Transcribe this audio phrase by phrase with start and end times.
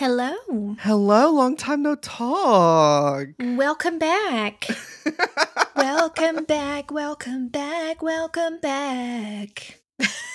[0.00, 0.32] Hello.
[0.78, 3.26] Hello, long time no talk.
[3.38, 4.66] Welcome back.
[5.76, 6.90] welcome back.
[6.90, 8.02] Welcome back.
[8.02, 9.82] Welcome back.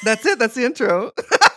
[0.03, 0.37] That's it.
[0.37, 1.13] That's the intro.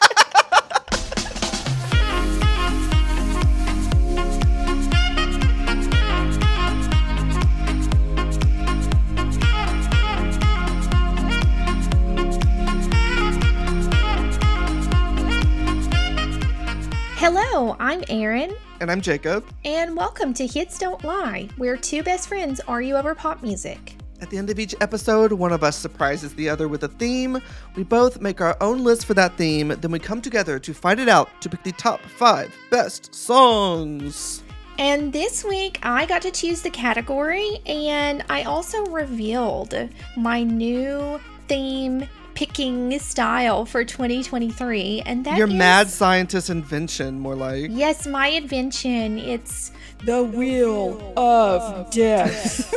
[17.21, 18.55] Hello, I'm Erin.
[18.81, 19.45] And I'm Jacob.
[19.65, 23.97] And welcome to Hits Don't Lie, where two best friends argue over pop music.
[24.21, 27.43] At the end of each episode, one of us surprises the other with a theme.
[27.75, 31.01] We both make our own list for that theme, then we come together to fight
[31.01, 34.45] it out to pick the top five best songs.
[34.79, 39.75] And this week, I got to choose the category, and I also revealed
[40.17, 47.35] my new theme picking style for 2023 and that your is- mad scientist invention more
[47.35, 47.69] like.
[47.69, 49.19] Yes my invention.
[49.19, 49.73] It's
[50.05, 52.73] The wheel of death.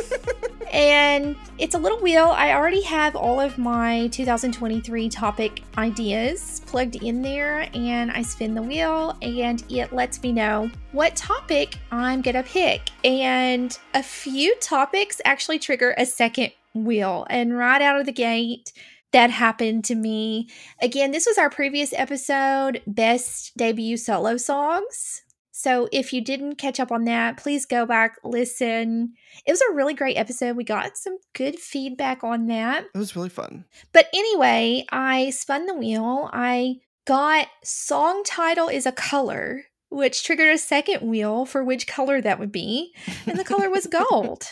[0.72, 2.34] and it's a little wheel.
[2.36, 8.54] I already have all of my 2023 topic ideas plugged in there and i spin
[8.54, 12.90] the wheel and it lets me know what topic i'm gonna pick.
[13.04, 17.26] And a few topics actually trigger a second wheel.
[17.30, 18.72] And right out of the gate
[19.12, 20.48] that happened to me.
[20.80, 25.22] Again, this was our previous episode, Best Debut Solo Songs.
[25.54, 29.12] So if you didn't catch up on that, please go back, listen.
[29.46, 30.56] It was a really great episode.
[30.56, 32.86] We got some good feedback on that.
[32.94, 33.66] it was really fun.
[33.92, 36.30] But anyway, I spun the wheel.
[36.32, 42.20] I got song title is a color, which triggered a second wheel for which color
[42.20, 42.94] that would be.
[43.26, 44.44] And the color was gold.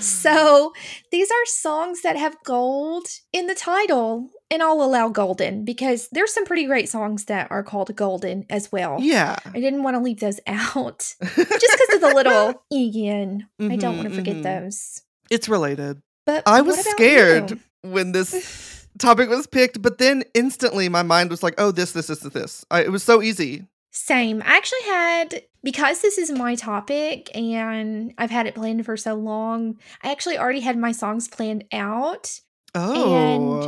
[0.00, 0.72] So
[1.12, 6.32] these are songs that have gold in the title, and I'll allow golden because there's
[6.32, 8.98] some pretty great songs that are called golden as well.
[9.00, 9.36] yeah.
[9.46, 13.46] I didn't want to leave those out just because of the little Egan.
[13.60, 14.42] I don't want to forget mhm.
[14.42, 15.02] those.
[15.30, 16.00] It's related.
[16.24, 17.60] But I was scared you?
[17.82, 22.08] when this topic was picked, but then instantly my mind was like, oh, this, this,
[22.08, 22.64] this, this, this.
[22.70, 23.66] I, it was so easy.
[23.96, 24.42] Same.
[24.42, 29.14] I actually had because this is my topic and I've had it planned for so
[29.14, 29.78] long.
[30.02, 32.40] I actually already had my songs planned out.
[32.74, 33.14] Oh.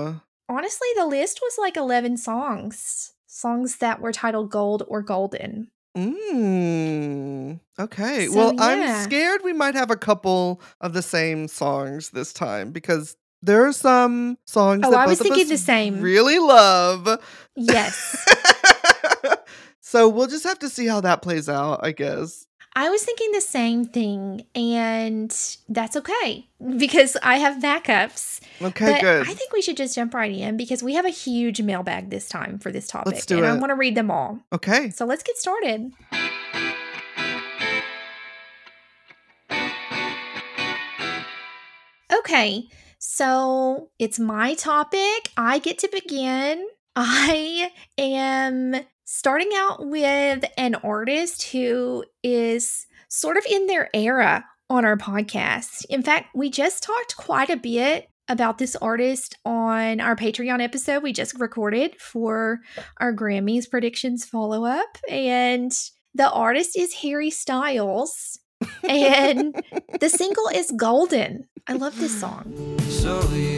[0.04, 3.14] And Honestly, the list was like 11 songs.
[3.26, 5.70] Songs that were titled gold or golden.
[5.96, 8.26] Mm, okay.
[8.26, 8.62] So, well, yeah.
[8.62, 13.66] I'm scared we might have a couple of the same songs this time because there
[13.66, 16.02] are some songs Oh, that I was thinking the same.
[16.02, 17.18] really love.
[17.56, 18.26] Yes.
[19.88, 22.46] so we'll just have to see how that plays out, I guess.
[22.76, 25.30] I was thinking the same thing and
[25.70, 28.40] that's okay because I have backups.
[28.60, 29.26] Okay, but good.
[29.26, 32.28] I think we should just jump right in because we have a huge mailbag this
[32.28, 34.38] time for this topic do and I want to read them all.
[34.52, 34.90] okay.
[34.90, 35.90] So let's get started.
[42.12, 42.64] Okay,
[42.98, 45.30] so it's my topic.
[45.38, 46.66] I get to begin.
[46.94, 48.74] I am
[49.10, 55.86] starting out with an artist who is sort of in their era on our podcast.
[55.88, 61.02] In fact, we just talked quite a bit about this artist on our Patreon episode
[61.02, 62.60] we just recorded for
[62.98, 64.98] our Grammys predictions follow up.
[65.08, 65.72] And
[66.14, 68.38] the artist is Harry Styles.
[68.86, 69.54] And
[70.00, 71.48] the single is Golden.
[71.66, 72.78] I love this song.
[72.88, 73.57] So you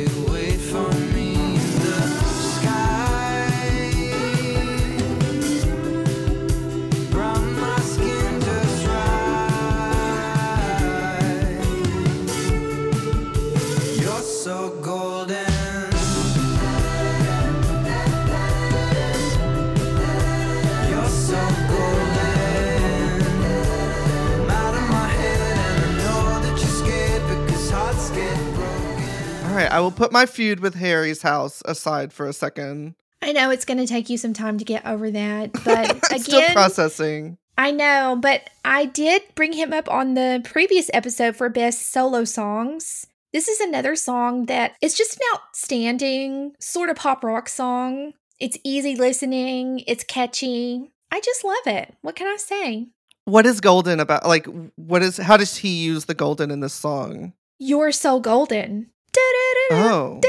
[29.63, 32.95] right, I will put my feud with Harry's house aside for a second.
[33.23, 36.19] I know it's going to take you some time to get over that, but I'm
[36.21, 37.37] still processing.
[37.59, 42.25] I know, but I did bring him up on the previous episode for best solo
[42.25, 43.07] songs.
[43.33, 48.15] This is another song that is just an outstanding sort of pop rock song.
[48.39, 50.91] It's easy listening, it's catchy.
[51.13, 51.95] I just love it.
[52.01, 52.89] What can I say?
[53.27, 54.27] What is golden about?
[54.27, 54.47] Like,
[54.77, 55.19] what is?
[55.19, 57.35] How does he use the golden in this song?
[57.59, 58.91] You're so golden.
[59.73, 60.21] Oh.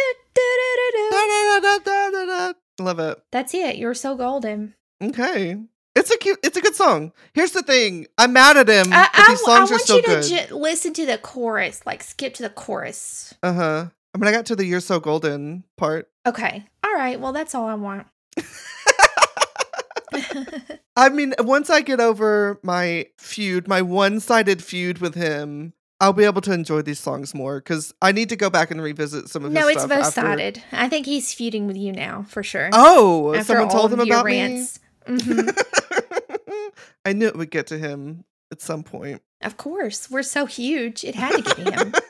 [2.79, 3.21] Love it.
[3.31, 3.77] That's it.
[3.77, 4.73] You're so golden.
[5.01, 5.57] Okay.
[5.95, 6.39] It's a cute.
[6.43, 7.11] It's a good song.
[7.33, 8.07] Here's the thing.
[8.17, 8.93] I'm mad at him.
[8.93, 12.01] I, I, these I songs are want so you to listen to the chorus, like
[12.01, 13.33] skip to the chorus.
[13.43, 13.85] uh huh.
[14.13, 16.09] I mean, I got to the "You're So Golden" part.
[16.25, 16.65] Okay.
[16.83, 17.19] All right.
[17.19, 18.07] Well, that's all I want.
[20.95, 26.23] I mean, once I get over my feud, my one-sided feud with him, I'll be
[26.25, 29.45] able to enjoy these songs more because I need to go back and revisit some
[29.45, 30.63] of no, it's both after- sided.
[30.71, 32.69] I think he's feuding with you now for sure.
[32.73, 34.79] Oh, After someone all told him about rants.
[35.07, 35.55] Mhm.
[37.05, 39.21] I knew it would get to him at some point.
[39.41, 41.03] Of course, we're so huge.
[41.03, 41.93] It had to get to him.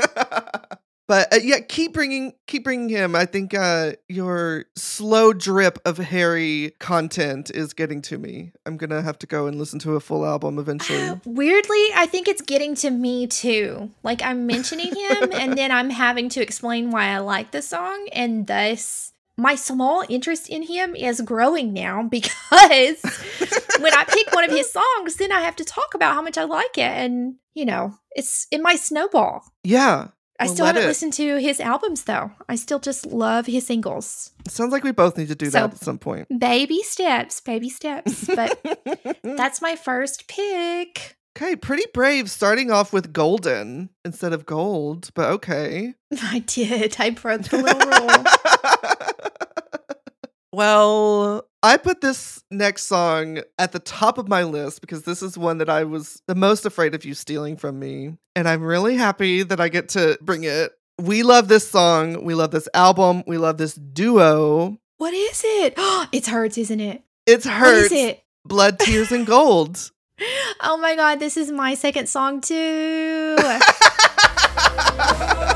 [1.11, 3.17] but uh, yeah, keep bringing keep bringing him.
[3.17, 8.53] I think uh, your slow drip of Harry content is getting to me.
[8.65, 11.19] I'm gonna have to go and listen to a full album eventually.
[11.25, 13.91] Weirdly, I think it's getting to me too.
[14.03, 18.07] Like I'm mentioning him and then I'm having to explain why I like the song
[18.13, 23.01] and thus my small interest in him is growing now because
[23.81, 26.37] when I pick one of his songs, then I have to talk about how much
[26.37, 29.43] I like it and you know, it's in my snowball.
[29.65, 30.07] yeah,
[30.41, 30.87] I Well, still haven't it.
[30.87, 32.31] listened to his albums though.
[32.49, 34.31] I still just love his singles.
[34.45, 36.27] it sounds like we both need to do So- that at some point.
[36.39, 38.25] Baby steps, baby steps.
[38.25, 38.59] But
[39.23, 41.15] that's my first pick.
[41.37, 45.93] okay, pretty brave starting off with golden instead of gold, but okay.
[46.23, 46.95] I did.
[46.99, 48.23] I broke the little rule.
[50.53, 55.37] well, I put this next song at the top of my list because this is
[55.37, 58.17] one that I was the most afraid of you stealing from me.
[58.35, 60.71] And I'm really happy that I get to bring it.
[60.99, 62.25] We love this song.
[62.25, 63.23] We love this album.
[63.27, 64.79] We love this duo.
[64.97, 65.75] What is it?
[66.11, 67.03] it's hurts, isn't it?
[67.27, 68.23] It's Hurts, is it?
[68.43, 69.91] Blood, Tears, and Gold.
[70.63, 73.35] Oh my god, this is my second song too.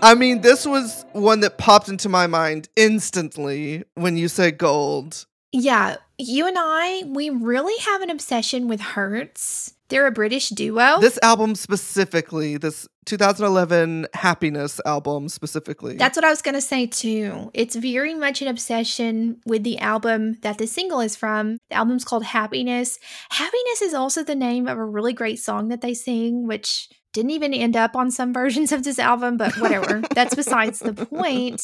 [0.00, 5.26] I mean, this was one that popped into my mind instantly when you said gold.
[5.52, 9.74] yeah, you and I, we really have an obsession with Hurts.
[9.88, 11.00] They're a British duo.
[11.00, 15.96] This album specifically, this 2011 Happiness album specifically.
[15.96, 17.50] That's what I was going to say too.
[17.54, 21.56] It's very much an obsession with the album that the single is from.
[21.70, 22.98] The album's called Happiness.
[23.30, 27.30] Happiness is also the name of a really great song that they sing, which didn't
[27.30, 30.02] even end up on some versions of this album, but whatever.
[30.14, 31.62] That's besides the point.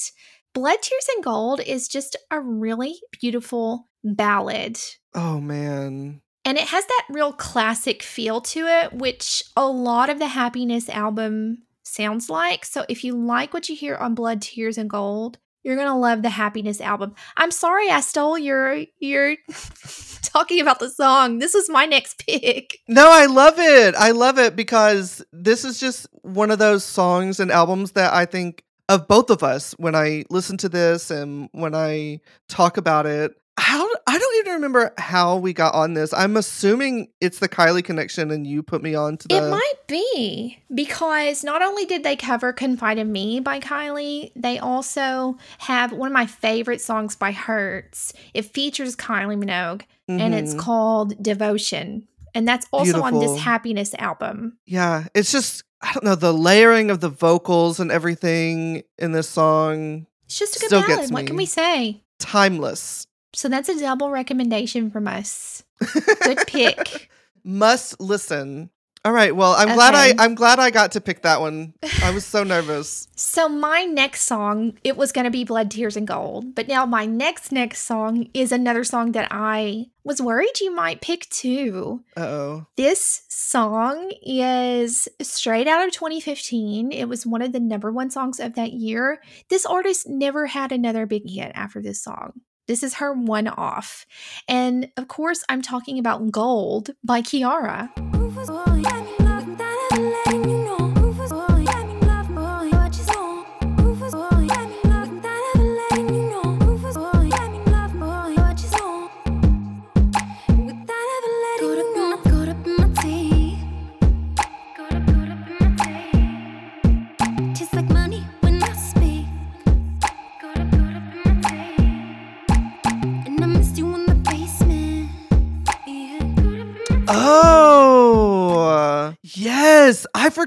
[0.55, 4.79] Blood, Tears, and Gold is just a really beautiful ballad.
[5.15, 6.21] oh man.
[6.45, 10.89] And it has that real classic feel to it, which a lot of the Happiness
[10.89, 12.65] album sounds like.
[12.65, 16.23] So if you like what you hear on Blood, Tears, and Gold, you're gonna love
[16.23, 17.15] the Happiness album.
[17.37, 19.37] I'm sorry I stole your your
[20.23, 21.39] talking about the song.
[21.39, 22.79] This was my next pick.
[22.87, 23.95] No, I love it.
[23.95, 28.27] I love it because this is just one of those songs and albums that I
[28.27, 33.07] think of both of us when I listen to this and when I talk about
[33.07, 33.33] it.
[33.57, 36.13] How I don't even remember how we got on this.
[36.13, 39.73] I'm assuming it's the Kylie connection and you put me on to the It might
[39.87, 45.93] be because not only did they cover Confide in Me by Kylie, they also have
[45.93, 48.13] one of my favorite songs by Hurts.
[48.35, 50.59] It features Kylie Minogue and it's Mhm.
[50.59, 52.09] called Devotion.
[52.35, 54.59] And that's also on this Happiness album.
[54.67, 59.29] Yeah, it's just I don't know the layering of the vocals and everything in this
[59.29, 61.11] song It's just a good ballad.
[61.13, 62.01] What can we say?
[62.19, 63.07] timeless.
[63.35, 65.63] So that's a double recommendation from us.
[66.23, 67.11] Good pick.
[67.45, 68.71] Must listen.
[69.07, 71.75] All right, well, I'm glad I I'm glad I got to pick that one.
[72.03, 73.09] I was so nervous.
[73.17, 76.55] So my next song, it was going to be Blood, Tears, and Gold.
[76.55, 81.01] But now my next next song is another song that I was worried you might
[81.01, 82.05] pick too.
[82.17, 82.67] Uh-oh.
[82.77, 86.93] This song is straight out of 2015.
[86.93, 89.21] It was one of the number one songs of that year.
[89.49, 92.35] This artist never had another big hit after this song.
[92.67, 94.07] This is her one off.
[94.49, 97.91] And of course, I'm talking about Gold by Kiiara.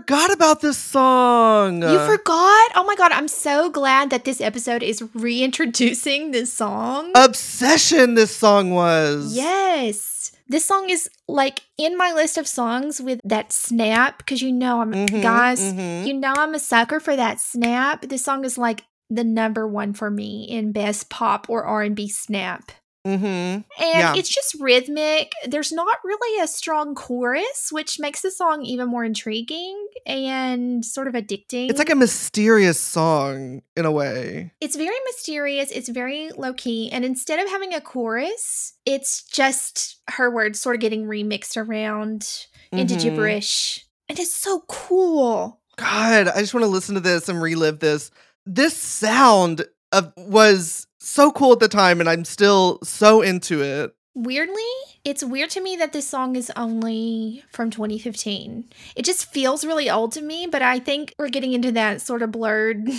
[0.08, 1.82] Forgot about this song.
[1.82, 2.72] You forgot?
[2.76, 7.12] Oh my God, I'm so glad that this episode is reintroducing this song.
[7.14, 9.36] Obsession this song was.
[9.36, 10.32] Yes.
[10.48, 14.80] This song is like in my list of songs with that snap because you know
[14.80, 16.08] I'm Mhm, guys, mhm.
[16.08, 18.04] you know I'm a sucker for that snap.
[18.08, 22.72] This song is like the number one for me in best pop or R&B snap.
[23.08, 23.26] Mm-hmm.
[23.26, 24.14] And Yeah.
[24.16, 25.32] it's just rhythmic.
[25.46, 31.08] There's not really a strong chorus, which makes the song even more intriguing and sort
[31.08, 31.70] of addicting.
[31.70, 34.52] It's like a mysterious song in a way.
[34.60, 39.98] it's very mysterious, it's very low key, and instead of having a chorus, it's just
[40.10, 43.02] her words sort of getting remixed around into Mhm.
[43.02, 43.86] gibberish.
[44.10, 45.60] And it's so cool.
[45.78, 48.10] God, I just want to listen to this and relive this.
[48.46, 53.94] This sound of was so cool at the time, and I'm still so into it.
[54.14, 54.64] Weirdly,
[55.06, 58.66] it's weird to me that this song is only from 2015.
[58.96, 62.24] It just feels really old to me, but I think we're getting into that sort
[62.24, 62.90] of blurred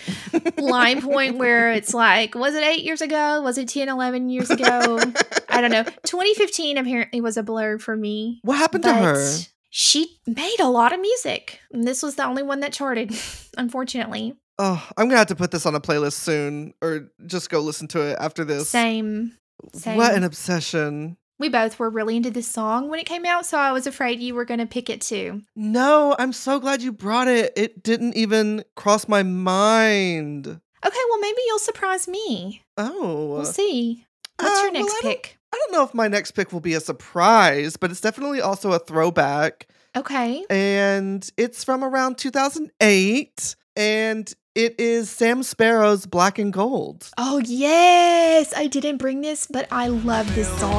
[0.58, 3.42] line point where it's like, was it eight years ago?
[3.42, 4.98] Was it 10, 11 years ago?
[5.50, 5.82] I don't know.
[6.04, 8.40] 2015 apparently was a blur for me.
[8.42, 9.28] What happened to her?
[9.68, 11.60] She made a lot of music.
[11.72, 13.14] And this was the only one that charted,
[13.56, 14.34] unfortunately.
[14.64, 17.88] Oh, I'm gonna have to put this on a playlist soon, or just go listen
[17.88, 18.68] to it after this.
[18.68, 19.36] Same.
[19.74, 19.96] same.
[19.96, 21.16] What an obsession!
[21.40, 24.20] We both were really into this song when it came out, so I was afraid
[24.20, 25.42] you were to pick it too.
[25.56, 27.52] No, I'm so glad you brought it.
[27.56, 30.46] It didn't even cross my mind.
[30.46, 32.62] Okay, well, maybe you'll surprise me.
[32.76, 34.06] Oh, We'll see.
[34.38, 35.38] What's Uh, your well, next I don't- pick?
[35.52, 38.70] I don't know if my next pick will be a surprise, but it's definitely also
[38.72, 39.66] a throwback.
[39.96, 40.46] Okay.
[40.48, 47.10] and it's from around 2008 and it is Sam Sparro's Black and Gold.
[47.16, 48.52] Oh, yes.
[48.54, 50.72] I didn't bring this, but I love this song.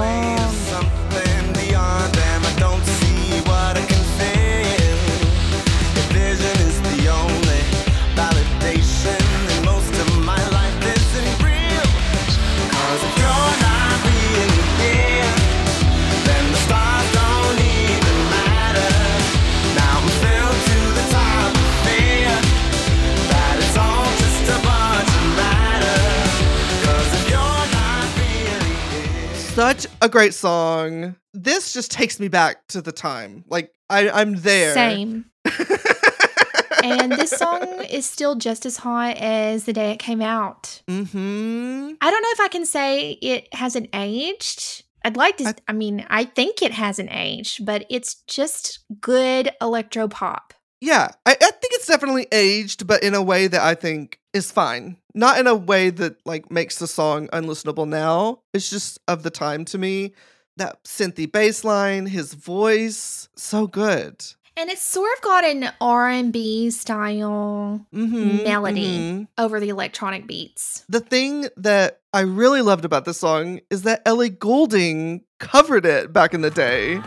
[29.53, 31.15] Such a great song.
[31.33, 33.45] This just takes me back to the time.
[33.47, 34.73] Like I, I'm there.
[34.73, 35.25] Same.
[36.85, 40.81] And this song is still just as hot as the day it came out.
[40.89, 41.93] mm-hmm.
[42.01, 44.83] I don't know if I can say it hasn't aged.
[45.05, 49.49] I'd like to, I- I, mean, I think it hasn't aged, but it's just good
[49.61, 50.53] electro pop.
[50.83, 54.51] Yeah, I, I think it's definitely aged, but in a way that I think is
[54.51, 54.97] fine.
[55.15, 58.41] Not in a way that like makes the song unlistenable now.
[58.53, 60.13] It's just of the time to me.
[60.57, 64.25] That synthy bass line, his voice, so good.
[64.57, 69.27] And it's sort of got an R&B style Mhm, melody mhm.
[69.37, 70.83] over the electronic beats.
[70.89, 76.11] The thing that I really loved about this song is that Ellie Goulding covered it
[76.11, 77.01] back in the day.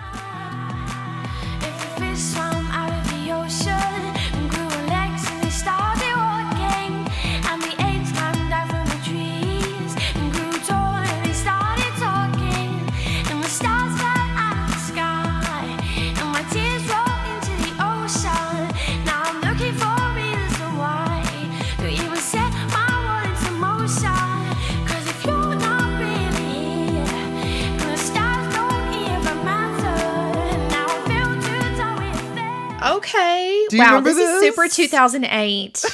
[33.17, 33.67] Okay.
[33.71, 35.85] Do you wow, remember this, is super 2008.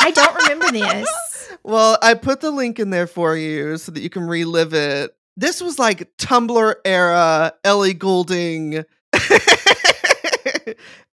[0.00, 1.08] I don't remember this.
[1.64, 5.14] Well, I put the link in there for you so that you can relive it.
[5.36, 8.84] This was like Tumblr era Ellie Goulding.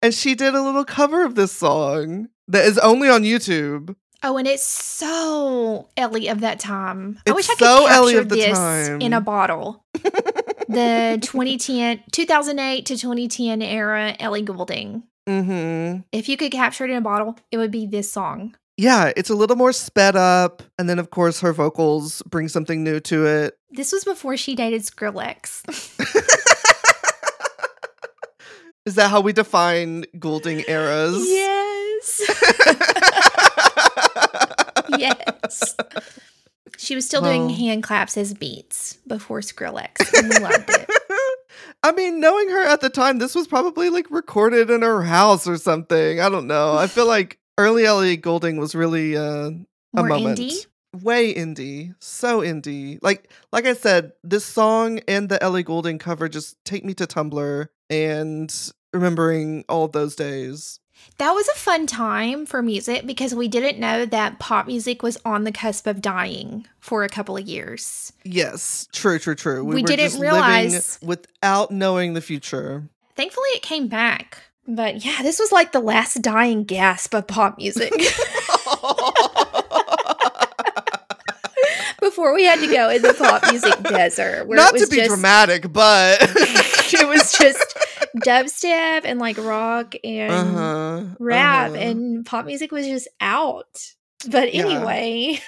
[0.02, 3.94] and she did a little cover of this song that is only on YouTube.
[4.24, 7.20] Oh, and it's so Ellie of that time.
[7.28, 9.00] I wish I could so capture Ellie of the this time.
[9.00, 9.84] in a bottle.
[9.94, 15.04] the 2010, 2008 to 2010 era Ellie Goulding.
[15.30, 16.04] Mhm.
[16.12, 18.56] If you could capture it in a bottle, it would be this song.
[18.76, 22.82] Yeah, it's a little more sped up and then of course her vocals bring something
[22.82, 23.54] new to it.
[23.70, 25.62] This was before she dated Skrillex.
[28.86, 31.22] Is that how we define Goulding eras?
[31.28, 32.22] yes.
[34.98, 35.76] yes.
[36.78, 40.12] She was still doing hand claps as beats before Skrillex.
[40.18, 40.88] And we loved it.
[41.82, 45.46] I mean, knowing her at the time, this was probably like recorded in her house
[45.46, 46.20] or something.
[46.20, 46.74] I don't know.
[46.76, 49.52] I feel like early Ellie Goulding was really uh, a
[49.94, 50.38] More moment.
[50.38, 50.66] indie.
[51.02, 52.98] Way indie, so indie.
[53.00, 57.06] Like, like I said, this song and the Ellie Goulding cover just take me to
[57.06, 60.80] Tumblr and remembering all those days.
[61.18, 65.18] That was a fun time for music because we didn't know that pop music was
[65.24, 68.12] on the cusp of dying for a couple of years.
[68.24, 69.62] Yes, true, true, true.
[69.62, 72.84] We were didn't realize- without knowing the future.
[73.16, 74.38] Thankfully, it came back.
[74.66, 77.92] But yeah, this was like the last dying gasp of pop music
[82.00, 84.46] before we had to go in the pop music desert.
[84.46, 87.78] Where Not it to be just, dramatic, but it was just
[88.18, 91.80] dubstep and like rock and uh-huh, rap, uh-huh.
[91.80, 93.94] and pop music was just out.
[94.28, 94.66] But Yeah.
[94.66, 95.40] anyway,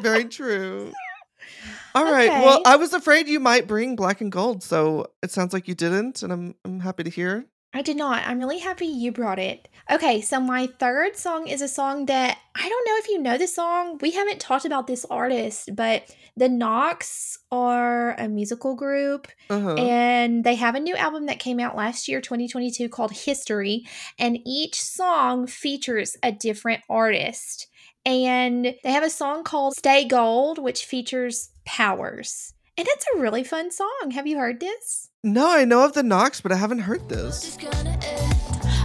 [0.00, 0.92] very true.
[1.94, 2.28] All right.
[2.28, 5.74] Well, I was afraid you might bring black and gold, so it sounds like you
[5.74, 7.46] didn't, and I'm I'm happy to hear.
[7.74, 8.26] I did not.
[8.26, 9.68] I'm really happy you brought it.
[9.90, 13.36] Okay, so my third song is a song that I don't know if you know
[13.36, 13.98] this song.
[14.00, 16.04] We haven't talked about this artist, but
[16.36, 19.74] the Knocks are a musical group Uh-huh.
[19.74, 23.84] and they have a new album that came out last year, 2022, called History.
[24.18, 27.68] And each song features a different artist.
[28.04, 32.54] And they have a song called Stay Gold, which features Powers.
[32.78, 34.10] And it's a really fun song.
[34.12, 35.10] Have you heard this?
[35.26, 37.44] No, I know of the Knocks, but I haven't heard this.
[37.44, 38.36] It's gonna end.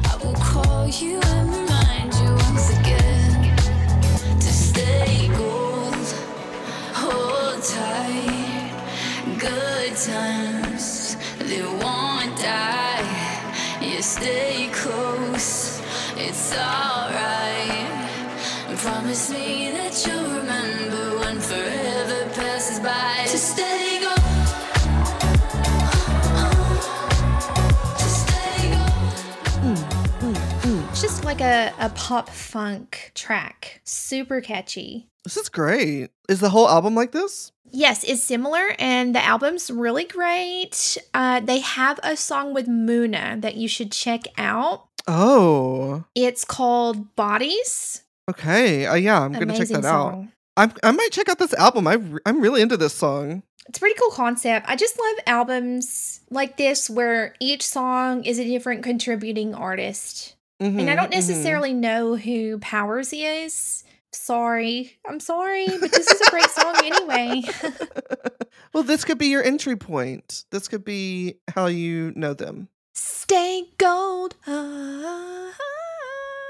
[0.05, 3.55] I will call you and remind you once again
[4.39, 5.93] to stay gold.
[6.97, 8.73] Hold tight.
[9.37, 13.79] Good times, they won't die.
[13.79, 15.79] You stay close.
[16.17, 18.09] It's alright.
[18.77, 19.60] Promise me
[31.31, 33.79] like a, a pop funk track.
[33.85, 35.07] Super catchy.
[35.23, 36.09] This is great.
[36.27, 37.53] Is the whole album like this?
[37.71, 40.97] Yes, it's similar, and the album's really great.
[41.13, 44.87] Uh, they have a song with Muna that you should check out.
[45.07, 48.03] Oh, It's called Bodies.
[48.29, 48.85] okay.
[48.85, 50.25] Uh, yeah, I'm gonna check Amazing that out.
[50.57, 51.87] I'm, I might check out this album.
[51.87, 51.93] I
[52.25, 53.43] I'm really into this song.
[53.69, 54.65] It's a pretty cool concept.
[54.67, 60.35] I just love albums like this where each song is a different contributing artist.
[60.61, 61.15] And I Mhm, don't mhm.
[61.15, 63.83] necessarily know who Powers is.
[64.13, 64.97] Sorry.
[65.07, 67.41] I'm sorry, but this is a great song anyway.
[68.73, 70.45] well, this could be your entry point.
[70.51, 72.67] This could be how you know them.
[72.93, 74.35] Stay gold.
[74.45, 75.53] Ah.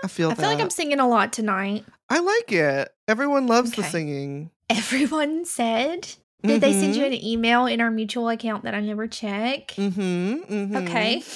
[0.03, 0.59] I feel I feel like.
[0.59, 1.85] I'm singing a lot tonight.
[2.09, 2.91] I like it.
[3.07, 4.49] Everyone loves the singing.
[4.69, 6.07] Everyone said.
[6.43, 9.69] Did they send you an email in our mutual account that I never check?
[9.69, 10.01] Mm-hmm.
[10.53, 10.75] mm-hmm.
[10.77, 11.23] Okay.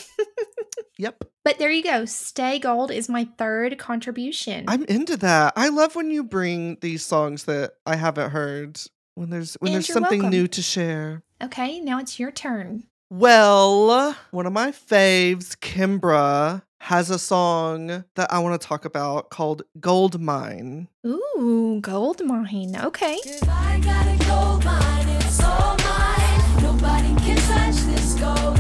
[0.98, 1.26] Yep.
[1.44, 2.06] But there you go.
[2.06, 4.66] Stay Gold is my third contribution.
[4.68, 5.54] I'm into that.
[5.56, 8.80] I love when you bring these songs that I haven't heard.
[9.16, 10.38] When there's when And there's something welcome.
[10.38, 11.24] new to share.
[11.44, 12.84] okay, now it's your turn.
[13.10, 19.32] Well, one of my faves, Kimbra, has a song that I want to talk about
[19.32, 20.88] called Gold Mine.
[21.04, 22.76] Ooh, Gold Mine.
[22.76, 23.18] Okay.
[23.50, 26.62] I got a gold mine, it's all mine.
[26.62, 28.60] Nobody can touch this gold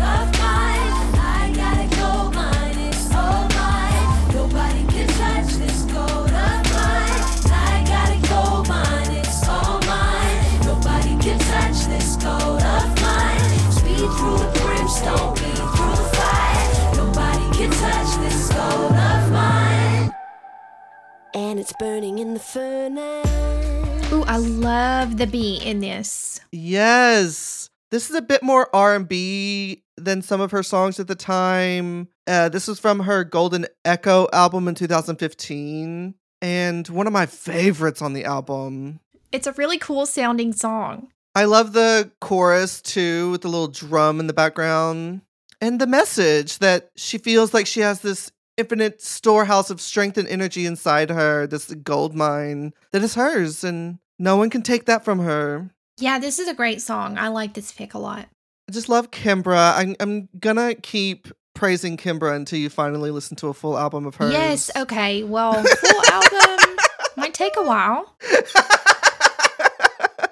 [21.36, 24.12] And it's burning in the furnace.
[24.14, 26.40] Ooh, I love the beat in this.
[26.54, 27.70] Yes.
[27.92, 32.08] This is a bit more R&B than some of her songs at the time.
[32.26, 38.02] Uh, this was from her Golden Echo album in 2015 and one of my favorites
[38.02, 39.02] on the album.
[39.34, 41.10] It's a really cool sounding song.
[41.36, 45.20] I love the chorus too, with the little drum in the background.
[45.60, 50.28] And the message that she feels like she has this infinite storehouse of strength and
[50.28, 55.04] energy inside her, this gold mine that is hers, and no one can take that
[55.04, 55.70] from her.
[55.98, 57.18] Yeah, this is a great song.
[57.18, 58.28] I like this pick a lot.
[58.68, 59.74] I just love Kimbra.
[59.76, 64.16] I'm, I'm gonna keep praising Kimbra until you finally listen to a full album of
[64.16, 64.34] hers.
[64.34, 65.24] Yes, okay.
[65.24, 66.78] Well, full album
[67.18, 68.16] might take a while,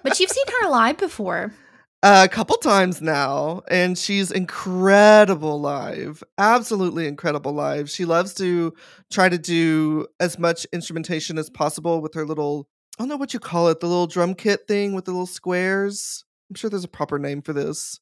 [0.03, 1.53] but you've seen her live before.
[2.03, 6.21] A couple times now, and she's incredible live.
[6.37, 7.89] Absolutely incredible live.
[7.89, 8.73] She loves to
[9.11, 12.67] try to do as much instrumentation as possible with her little,
[12.99, 15.25] I don't know what you call it, the little drum kit thing with the little
[15.25, 16.25] squares.
[16.49, 17.99] I'm sure there's a proper name for this.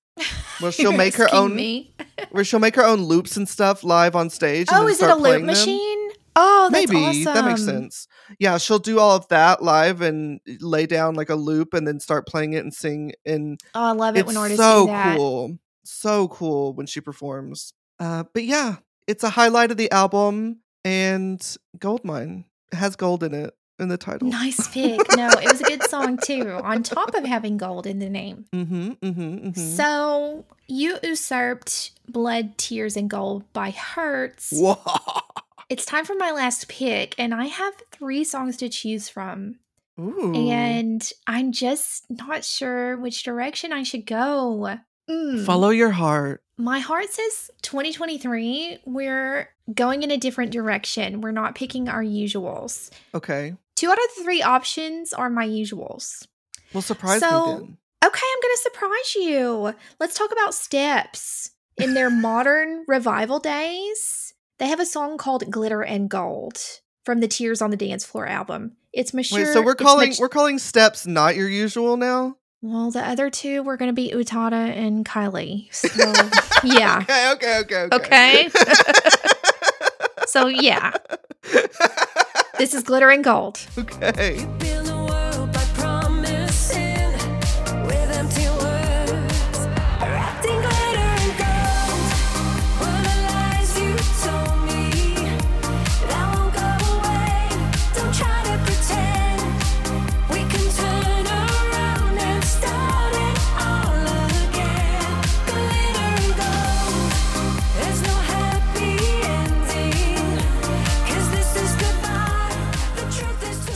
[0.61, 1.95] Well, she'll make her own- Me.
[2.31, 4.67] Where she'll make her own loops and stuff live on stage.
[4.71, 5.45] Oh, is it a loop them.
[5.45, 6.10] machine?
[6.35, 8.07] Oh, that's Maybe that makes sense.
[8.39, 11.99] Yeah, she'll do all of that live and lay down like a loop and then
[11.99, 15.17] start playing it and sing and Oh, I love it when artists so do that.
[15.17, 18.75] cool so cool when she performs uh but yeah
[19.07, 23.97] It's a highlight of the album and Goldmine It has gold in it in the
[23.97, 24.27] title.
[24.27, 25.01] Nice pick.
[25.17, 28.45] No, it was a good song too, on top of having gold in the name.
[28.53, 28.89] Mm-hmm.
[28.91, 29.21] Mm-hmm.
[29.21, 29.75] mm-hmm.
[29.75, 34.51] So you usurped Blood, Tears, and Gold by Hurts.
[34.53, 34.77] Whoa.
[35.71, 39.55] It's time for my last pick, and I have three songs to choose from.
[39.97, 40.33] Ooh.
[40.35, 44.75] And I'm just not sure which direction I should go.
[45.09, 45.45] Mm.
[45.45, 46.43] Follow your heart.
[46.57, 51.21] My heart says 2023, we're going in a different direction.
[51.21, 52.89] We're not picking our usuals.
[53.15, 53.55] Okay.
[53.77, 56.27] Two out of the three options are my usuals.
[56.73, 57.77] Well, surprise So- me then.
[58.03, 59.73] Okay, I'm going to surprise you.
[60.01, 61.51] Let's talk about Steps.
[61.77, 64.30] In their modern revival days,
[64.61, 66.59] they have a song called Glitter and Gold
[67.03, 68.73] from the Tears on the Dance Floor album.
[68.93, 69.39] It's mature.
[69.39, 72.37] Wait, so we're calling mat- we're calling steps not your usual now?
[72.61, 75.73] Well, the other two were going to be Utada and Kylie.
[75.73, 75.87] So,
[76.63, 76.99] yeah.
[77.01, 77.95] Okay, okay, okay, okay.
[77.95, 78.49] Okay.
[80.27, 80.93] so, yeah.
[82.59, 83.65] This is Glitter and Gold.
[83.79, 84.45] okay.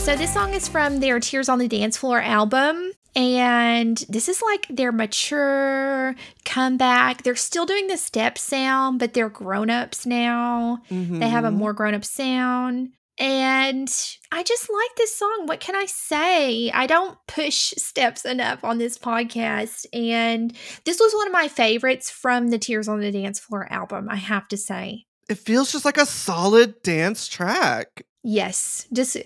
[0.06, 2.92] So this song is from their Tears on the Dance Floor album.
[3.16, 6.14] And this is like their mature
[6.44, 7.24] comeback.
[7.24, 10.78] They're still doing the step sound, but they're grown ups now.
[10.88, 11.56] They have a Mhm.
[11.56, 12.90] more grown up sound.
[13.18, 13.92] And
[14.30, 15.46] I just like this song.
[15.46, 16.70] What can I say?
[16.70, 19.86] I don't push steps enough on this podcast.
[19.92, 24.06] And this was one of my favorites from the Tears on the Dance Floor album,
[24.08, 25.06] I have to say.
[25.28, 28.04] It feels just like a solid dance track.
[28.28, 28.88] Yes.
[28.92, 29.16] Just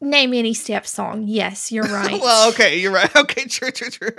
[0.00, 1.24] name any step song.
[1.26, 2.18] Yes, you're right.
[2.18, 3.10] well, okay, you're right.
[3.16, 4.10] Okay, true, true, true.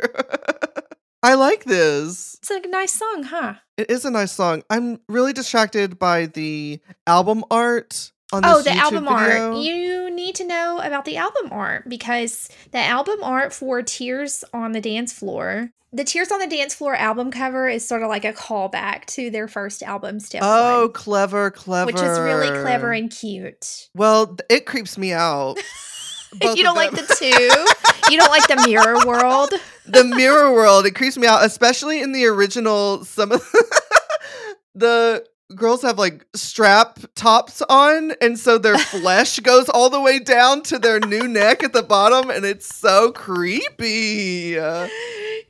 [1.24, 2.36] I like this.
[2.36, 3.56] It's a nice song, huh?
[3.76, 4.62] It is a nice song.
[4.70, 9.48] I'm really distracted by the album art on oh, this Oh, the YouTube album video.
[9.52, 9.58] art.
[9.58, 14.74] You need to know about the album art because the album art for Tears on
[14.74, 18.26] the Dance Floor, the Tears on the Dance Floor album cover is sort of like
[18.26, 21.88] a callback to their first album, Step oh, One, clever, clever.
[21.88, 23.90] which is really clever and cute.
[23.96, 25.58] Well, it creeps me out.
[26.40, 28.12] Both you don't like the two?
[28.12, 29.52] you don't like the mirror world?
[29.86, 33.42] the mirror world it creeps me out especially in the original some of
[34.76, 35.26] the
[35.56, 40.62] girls have like strap tops on and so their flesh goes all the way down
[40.62, 44.58] to their new neck at the bottom and it's so creepy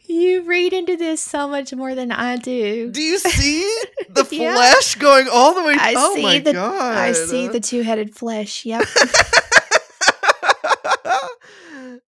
[0.07, 2.91] You read into this so much more than I do.
[2.91, 3.61] do you see
[4.09, 4.55] the Yeah.
[4.55, 8.15] flesh going all the way I oh see my the god I see the two-headed
[8.15, 8.65] flesh.
[8.65, 8.85] Yep.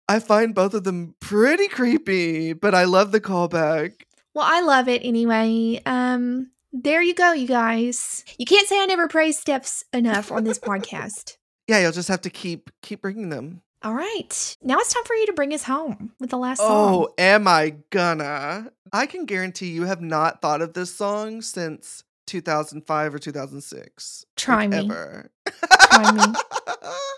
[0.07, 3.91] I find both of them pretty creepy, but I love the callback.
[4.33, 5.79] Well, I love it anyway.
[5.85, 8.23] Um, there you go, you guys.
[8.37, 11.37] You can't say I never praise steps enough on this podcast.
[11.67, 13.61] Yeah, you'll just have to keep keep bringing them.
[13.83, 16.67] All right, now it's time for you to bring us home with the last song.
[16.95, 18.71] Oh, am I gonna?
[18.91, 24.25] I can guarantee you have not thought of this song since 2005 or 2006.
[24.35, 24.77] Try Like, me.
[24.79, 25.29] Ever.
[25.91, 26.33] Try me.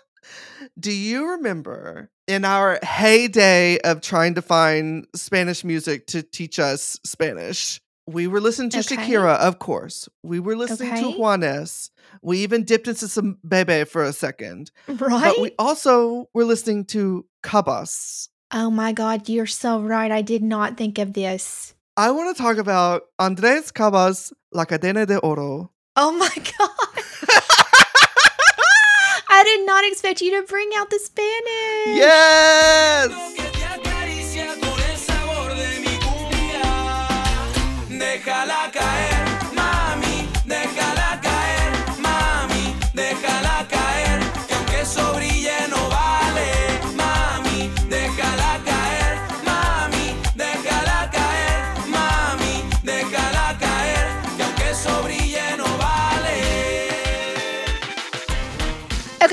[0.79, 6.99] Do you remember in our heyday of trying to find Spanish music to teach us
[7.05, 7.79] Spanish?
[8.11, 8.95] We were listening to Okay.
[8.95, 10.09] Shakira, of course.
[10.23, 11.89] We were listening to Juanes.
[12.21, 14.71] We even dipped into some Bebe for a second.
[14.87, 15.33] Right?
[15.35, 18.29] But we also were listening to Cabas.
[18.53, 20.11] oh my God, you're so right.
[20.11, 21.73] I did not think of this.
[21.97, 25.71] I want to talk about Andres Cabas, La Cadena de Oro.
[25.95, 26.69] Oh my God.
[29.33, 31.97] I did not expect you to bring out the Spanish.
[31.97, 33.50] Yes!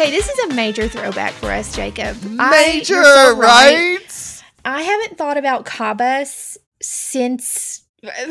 [0.01, 2.23] Okay, this is a major throwback for us, Jacob.
[2.23, 3.99] Major, you're so right?
[4.65, 7.83] I haven't thought about Cabas since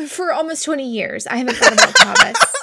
[0.08, 1.26] for almost 20 years.
[1.26, 2.36] I haven't thought about Cabas.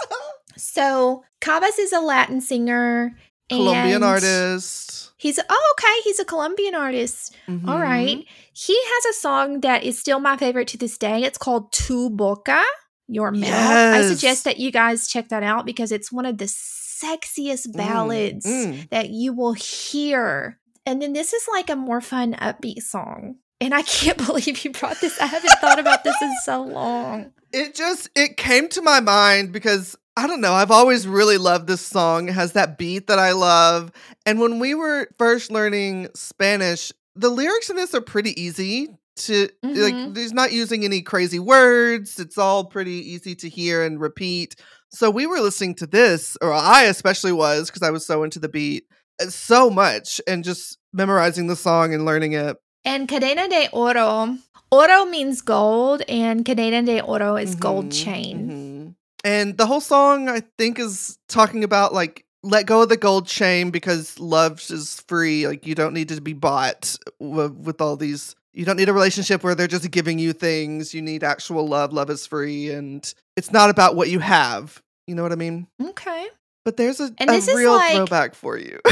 [0.57, 3.15] So, Cabas is a Latin singer.
[3.49, 5.11] Colombian artist.
[5.17, 7.35] He's oh okay, he's a Colombian artist.
[7.47, 7.81] All Mhm.
[7.81, 8.25] right.
[8.53, 11.23] He has a song that is still my favorite to this day.
[11.23, 12.63] It's called Tu Boca.
[13.07, 13.51] Your Mouth.
[13.51, 16.47] I suggest that you guys check that out because it's one of the
[17.03, 18.89] sexiest ballads mm.
[18.89, 20.59] that you will hear.
[20.85, 23.37] And then this is like a more fun, upbeat song.
[23.59, 25.19] And I can't believe you brought this.
[25.19, 27.31] I haven't thought about this in so long.
[27.51, 31.67] It just it came to my mind because I don't know, I've always really loved
[31.67, 32.29] this song.
[32.29, 33.91] It has that beat that I love.
[34.25, 39.49] And when we were first learning Spanish, the lyrics in this are pretty easy to
[39.63, 39.77] Mhm.
[39.77, 42.19] like there's not using any crazy words.
[42.19, 44.55] It's all pretty easy to hear and repeat.
[44.95, 48.39] So we were listening to this, or I especially was because I was so into
[48.39, 48.85] the beat
[49.21, 52.55] uh, so much and just memorizing the song and learning it.
[52.85, 54.37] And cadena de oro.
[54.71, 58.49] Oro means gold, and cadena de oro is gold Mhm, chain.
[58.49, 58.95] mhm.
[59.23, 63.27] And the whole song, I think, is talking about like let go of the gold
[63.27, 65.47] chain because love is free.
[65.47, 68.35] Like you don't need to be bought w- with all these.
[68.53, 70.93] You don't need a relationship where they're just giving you things.
[70.93, 71.91] You need actual love.
[71.91, 74.81] Love is free, and it's not about what you have.
[75.07, 75.67] You know what I mean?
[75.81, 76.27] Okay.
[76.63, 78.79] But there's a, And a real like- throwback for you.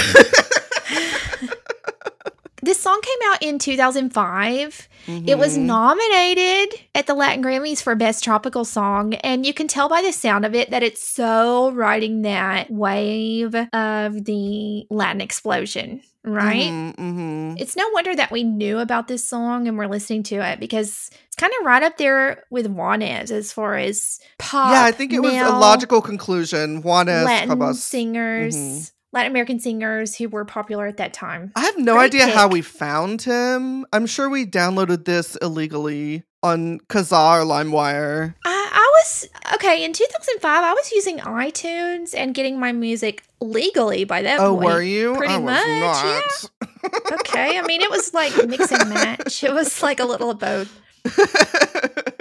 [2.61, 4.87] This song came out in 2005.
[5.07, 5.63] It was Mhm.
[5.63, 10.13] nominated at the Latin Grammys for Best Tropical Song, and you can tell by the
[10.13, 16.71] sound of it that it's so riding that wave of the Latin explosion, right?
[16.71, 17.55] Mhm, mhm.
[17.59, 21.09] It's no wonder that we knew about this song and we're listening to it because
[21.27, 24.71] it's kind of right up there with Juanes as far as pop.
[24.71, 26.81] Yeah, I think it was a logical conclusion.
[26.83, 27.83] Juanes Latin Cabas.
[27.83, 28.91] singers, Mhm.
[29.13, 31.51] Latin American singers who were popular at that time.
[31.55, 33.85] I have no Great idea how we found him.
[33.93, 38.33] I'm sure we downloaded this illegally on Kazaa or LimeWire.
[38.43, 40.63] I, I was okay in 2005.
[40.63, 44.65] I was using iTunes and getting my music legally by that Oh, point.
[44.65, 45.15] were you?
[45.15, 46.49] pretty I much, not.
[47.13, 49.43] Okay, I mean it was like mix and match.
[49.43, 50.81] It was like a little of both.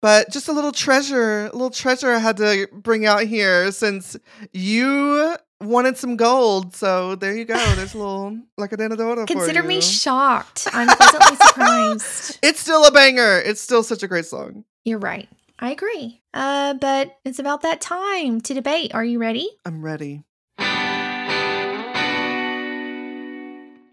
[0.00, 4.16] but just a little treasure, a little treasure I had to bring out here since
[4.52, 6.74] you wanted some gold.
[6.74, 7.58] So there you go.
[7.74, 9.26] There's a little like a Danadora for you.
[9.26, 10.66] Consider me shocked.
[10.72, 12.38] I'm pleasantly surprised.
[12.42, 13.38] It's still a banger.
[13.44, 14.64] It's still such a great song.
[14.84, 15.28] You're right.
[15.58, 16.22] I agree.
[16.32, 18.94] Uh, but it's about that time to debate.
[18.94, 19.48] Are you ready?
[19.64, 20.22] I'm ready.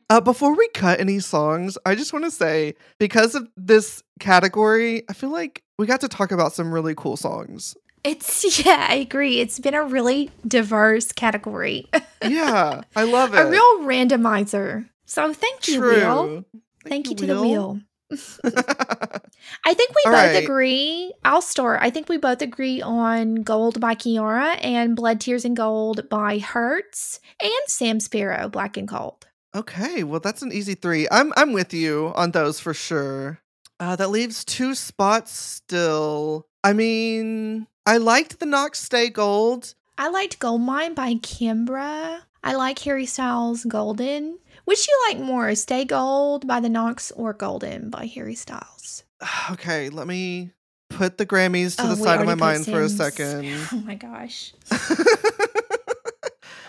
[0.08, 5.04] Uh, before we cut any songs, I just want to say because of this category,
[5.10, 7.76] I feel like we got to talk about some really cool songs.
[8.04, 9.40] It's yeah, I agree.
[9.40, 11.90] It's been a really diverse category,
[12.24, 13.40] Yeah, I love it.
[13.40, 14.88] a real randomizer.
[15.06, 15.80] So thank you.
[15.80, 16.46] True.
[16.84, 17.80] Thank, you, you, to the wheel.
[18.12, 20.44] I think we All both right.
[20.44, 21.14] agree.
[21.24, 21.80] I'll start.
[21.82, 26.38] I think we both agree on Gold by Kiiara and Blood, Tears, and Gold by
[26.40, 29.26] Hurts and Sam Sparro, Black and Gold.
[29.56, 31.08] okay, well that's an easy three.
[31.12, 33.40] I'm I'm with you on those for sure.
[33.80, 36.48] Uh, that leaves two spots still.
[36.64, 39.74] I mean, I liked the Knocks Stay Gold.
[39.98, 42.22] I liked Gold Mine by Kimbra.
[42.44, 44.38] I like Harry Styles Golden.
[44.66, 49.04] Which you like more, Stay Gold by the Knocks or Golden by Harry Styles?
[49.52, 50.52] Okay, let me
[50.90, 53.46] put the Grammys to Oh, the side of my mind for a second.
[53.72, 54.54] Oh my gosh.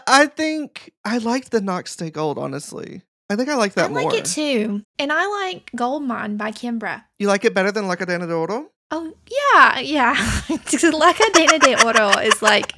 [0.06, 3.02] I think I liked the Knocks Stay Gold, honestly.
[3.28, 4.00] I think I like that one.
[4.00, 4.18] I like more.
[4.20, 4.82] it too.
[5.00, 7.02] And I like Gold Mine by Kimbra.
[7.18, 8.70] You like it better than La Cadena de Oro?
[8.92, 10.10] Oh yeah, yeah.
[10.48, 12.72] La Cadena de Oro is like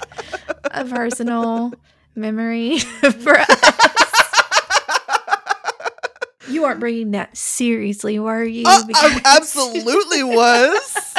[0.71, 1.71] a personal
[2.15, 4.08] memory for us.
[6.59, 8.65] You weren't bringing that seriously, were you?
[8.67, 11.15] Uh, I absolutely was.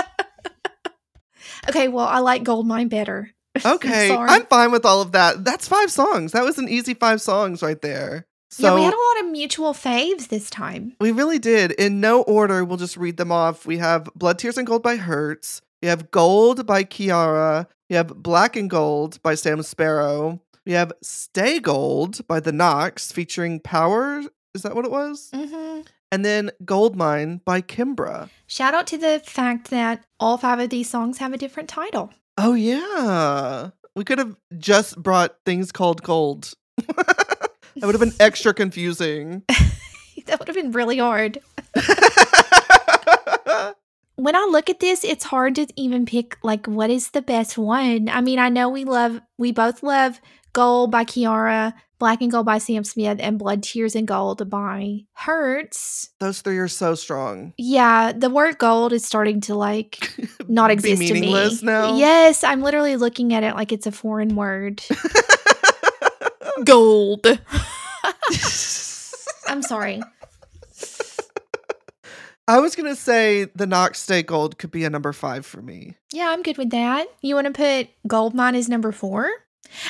[1.71, 3.31] okay, well, I like Gold Mine better.
[3.65, 4.31] Okay, Sorry.
[4.31, 5.45] I'm fine with all of that.
[5.45, 6.33] That's five songs.
[6.33, 8.27] That was an easy five songs right there.
[8.51, 10.95] So yeah, we had a lot of mutual faves this time.
[11.01, 11.73] We really did.
[11.73, 13.67] In no order, we'll just read them off.
[13.67, 15.63] We have Blood, Tears, and Gold by Hurts.
[15.83, 17.67] We have Gold by Kiiara.
[17.89, 20.39] We have Black and Gold by Sam Sparro.
[20.65, 24.23] We have Stay Gold by The Knocks featuring Power.
[24.55, 25.31] Is that what it was?
[25.35, 28.31] hmm And then Goldmine by Kimbra.
[28.47, 32.13] Shout out to the fact that all five of these songs have a different title.
[32.37, 33.71] Oh, yeah.
[33.95, 36.53] We could have just brought things called gold.
[36.79, 37.51] that
[37.83, 39.43] would have been extra confusing.
[40.27, 41.39] that would have been really hard.
[44.17, 47.57] when I look at this, it's hard to even pick like what is the best
[47.57, 48.09] one.
[48.09, 50.21] I mean, I know we love we both love
[50.53, 55.01] Gold by Kiiara, Black and Gold by Sam Smith, and Blood, Tears, and Gold by
[55.13, 56.11] Hurts.
[56.19, 57.53] Those three are so strong.
[57.57, 60.11] Yeah, the word gold is starting to like
[60.49, 61.59] not exist to me.
[61.63, 61.97] now?
[61.97, 64.83] Yes, I'm literally looking at it like it's a foreign word.
[66.65, 67.27] gold.
[69.47, 70.03] I'm sorry.
[72.49, 75.95] I was gonna say the Knocks Stay Gold could be a number five for me.
[76.13, 77.07] Yeah, I'm good with that.
[77.21, 79.31] You want to put Gold Mine as number four?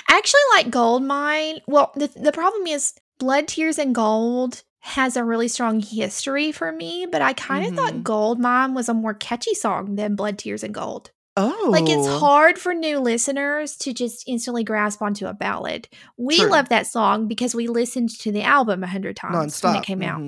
[0.08, 1.60] I actually like Gold Mine.
[1.66, 6.72] Well, the, the problem is Blood, Tears, and Gold has a really strong history for
[6.72, 7.76] me, but I kind of Mhm.
[7.76, 11.10] thought Gold Mine was a more catchy song than Blood, Tears, and Gold.
[11.36, 15.88] Oh, Like it's hard for new listeners to just instantly grasp onto a ballad.
[16.16, 16.50] We True.
[16.50, 19.84] love that song because we listened to the album a hundred times nonstop when it
[19.84, 20.18] came out.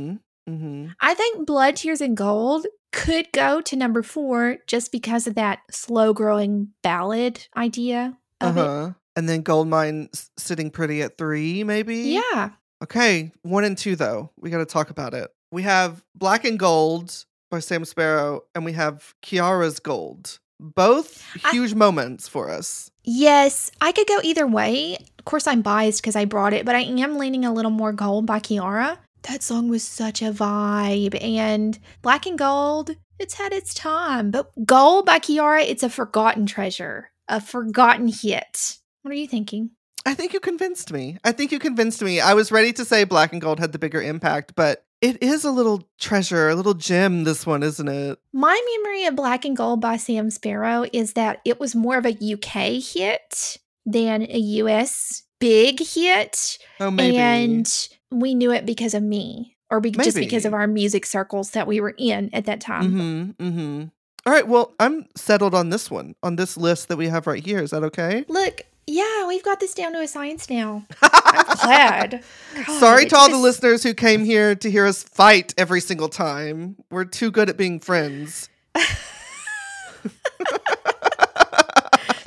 [0.47, 5.35] hmm I think Blood, Tears, and Gold could go to number four just because of
[5.35, 8.91] that slow growing ballad idea of huh.
[9.17, 12.19] And then Goldmine s- sitting pretty at three, maybe.
[12.35, 12.51] Yeah.
[12.83, 14.31] Okay, one and two though.
[14.41, 15.31] We got to talk about it.
[15.53, 20.39] We have Black and Gold by Sam Sparro, and we have Kiiara's Gold.
[20.59, 22.91] Both I- huge moments for us.
[23.05, 24.97] Yes, I could go either way.
[25.19, 27.93] Of course, I'm biased because I brought it, but I am leaning a little more
[27.93, 28.97] gold by Kiiara.
[29.23, 31.17] That song was such a vibe.
[31.23, 34.31] And Black and Gold, it's had its time.
[34.33, 38.79] But Gold by Kiara, it's a forgotten treasure, a forgotten hit.
[39.03, 39.71] What are you thinking?
[40.05, 41.19] I think you convinced me.
[41.25, 42.21] I think you convinced me.
[42.21, 45.45] I was ready to say Black and Gold had the bigger impact, but it is
[45.45, 48.19] a little treasure, a little gem, this one, isn't it?
[48.33, 52.07] My memory of Black and Gold by Sam Sparro is that it was more of
[52.07, 56.59] a UK hit than a US big hit.
[56.79, 57.17] Oh, maybe.
[57.17, 61.51] And we knew it because of me, or be- just because of our music circles
[61.51, 62.93] that we were in at that time.
[62.93, 63.49] Mm-hmm.
[63.49, 63.85] Mm-hmm.
[64.25, 64.47] All right.
[64.47, 67.61] Well, I'm settled on this one, on this list that we have right here.
[67.61, 68.25] Is that okay?
[68.29, 70.85] Look, yeah, we've got this down to a science now.
[71.03, 72.25] I'm glad.
[72.55, 75.81] God, Sorry to all took the listeners who came here to hear us fight every
[75.81, 76.77] single time.
[76.91, 78.49] We're too good at being friends.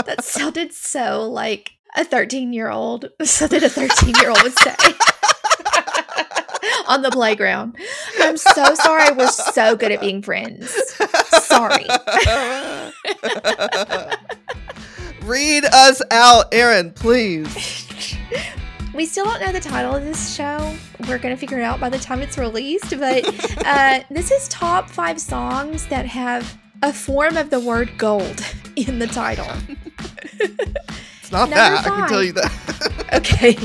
[0.05, 4.75] That sounded so like a 13 year old, something a 13 year old would say
[6.87, 7.75] on the playground.
[8.19, 9.15] I'm so sorry.
[9.15, 10.69] We're so good at being friends.
[11.29, 11.85] Sorry.
[15.25, 17.81] Read us out, Aaron, please.
[18.93, 20.73] We still don't know the title of this show.
[21.01, 22.97] We're going to figure it out by the time it's released.
[22.97, 23.25] But
[23.65, 28.41] uh, this is top five songs that have a form of the word gold
[28.77, 29.51] in the title.
[30.39, 31.85] It's not Number that.
[31.85, 33.09] I can tell you that.
[33.15, 33.57] Okay.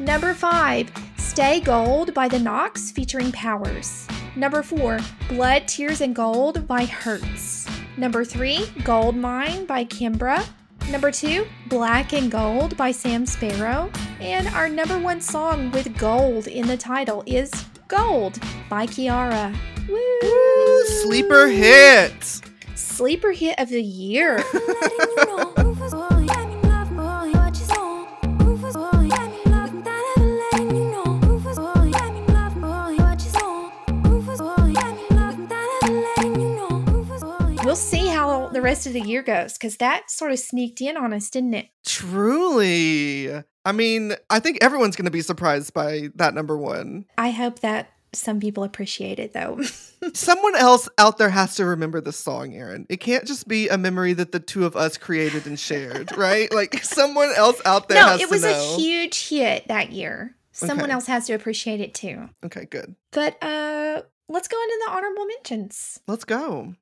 [0.00, 4.08] Number five, Stay Gold by The Knocks featuring Powers.
[4.34, 4.98] Number four,
[5.28, 7.68] Blood, Tears, and Gold by Hurts.
[8.00, 10.42] Number three, Gold Mine by Kimbra.
[10.90, 13.94] Number two, Black and Gold by Sam Sparro.
[14.22, 17.50] And our number one song with gold in the title is
[17.88, 18.38] Gold
[18.70, 19.54] by Kiiara.
[19.86, 19.98] Woo!
[20.22, 22.40] Woo, sleeper hit.
[22.74, 24.42] Sleeper hit of the year.
[38.52, 41.54] the rest of the year goes because that sort of sneaked in on us, didn't
[41.54, 41.68] it?
[41.84, 43.30] Truly.
[43.64, 47.04] I mean, I think everyone's going to be surprised by that number one.
[47.18, 49.60] I hope that some people appreciate it though.
[50.14, 52.86] Someone else out there has to remember this song, Aaron.
[52.88, 56.52] It can't just be a memory that the two of us created and shared, right?
[56.52, 60.34] Like someone else out there no, has it was a huge hit that year.
[60.52, 60.92] Someone Okay.
[60.94, 62.28] else has to appreciate it too.
[62.44, 62.96] okay, good.
[63.12, 66.00] But uh let's go into the honorable mentions.
[66.08, 66.74] Let's go.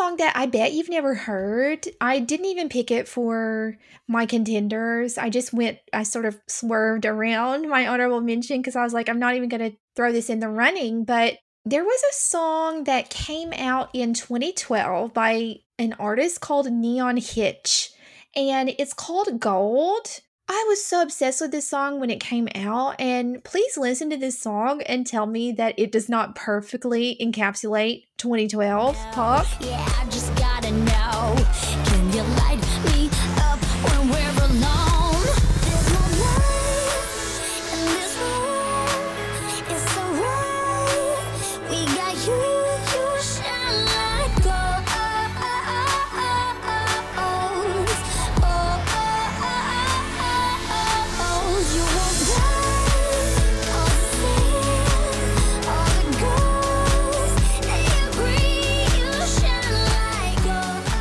[0.00, 1.86] Song that I bet you've never heard.
[2.00, 3.76] I didn't even pick it for
[4.08, 5.18] my contenders.
[5.18, 9.10] I just went, I sort of swerved around my honorable mention because I was like,
[9.10, 11.04] I'm not even going to throw this in the running.
[11.04, 11.36] But
[11.66, 17.90] there was a song that came out in 2012 by an artist called Neon Hitch,
[18.34, 20.20] and it's called Gold.
[20.52, 24.16] I was so obsessed with this song when it came out, and please listen to
[24.16, 29.46] this song and tell me that it does not perfectly encapsulate 2012 pop.
[29.60, 30.08] Yeah,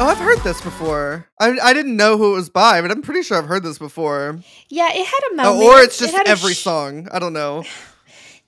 [0.09, 1.27] I've heard this before.
[1.39, 3.77] I, I didn't know who it was by, but I'm pretty sure I've heard this
[3.77, 4.39] before.
[4.67, 5.63] Yeah, it had a Oh, moment.
[5.63, 7.07] or it's just a every sh- song.
[7.11, 7.63] I don't know.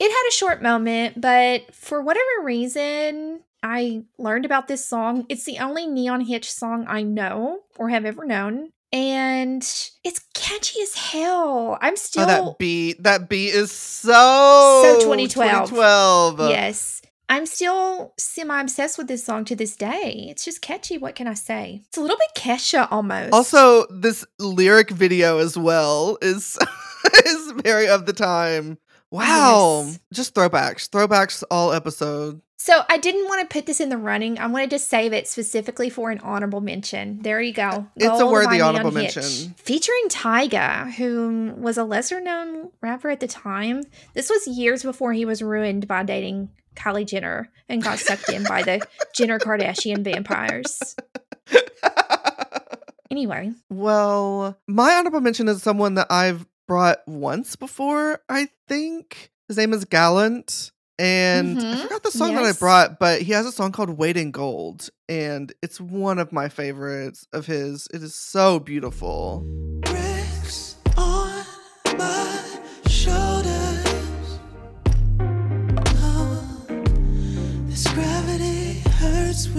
[0.04, 5.28] It had a short moment, but for whatever reason, I learned about this song.
[5.30, 8.72] It's the only Neon Hitch song I know or have ever known.
[8.92, 9.62] and
[10.04, 11.78] it's catchy as hell.
[11.82, 13.04] I'm still oh, that beat.
[13.04, 15.70] That beat is so So 2012.
[15.70, 16.50] 2012.
[16.50, 17.01] Yes.
[17.32, 20.28] I'm still semi obsessed with this song to this day.
[20.30, 20.98] It's just catchy.
[20.98, 21.82] What can I say?
[21.88, 23.32] It's a little bit Kesha almost.
[23.32, 26.60] Also, this lyric video as well is
[27.26, 28.78] is very of the time.
[29.12, 29.84] Wow.
[29.86, 30.00] Yes.
[30.12, 30.90] Just throwbacks.
[30.90, 32.42] Throwbacks all episode.
[32.58, 34.38] so I didn't want to put this in the running.
[34.38, 37.22] I wanted to save it specifically for an honorable mention.
[37.22, 37.88] There you go.
[37.96, 39.54] It's a worthy honorable mention.
[39.56, 43.84] Featuring Tyga, who was a lesser known rapper at the time.
[44.16, 48.44] This was years before he was ruined by dating Kylie Jenner and got sucked in
[48.44, 50.96] by the Jenner Kardashian vampires.
[53.10, 59.32] Anyway, well, my honorable mention is someone that I've brought once before, I think.
[59.50, 60.72] His name is Gallant.
[60.98, 61.82] And I Mhm.
[61.82, 64.90] forgot the song that I brought, but he has a song called Weight in Gold.
[65.10, 67.88] And it's one of my favorites of his.
[67.94, 69.44] It is so beautiful.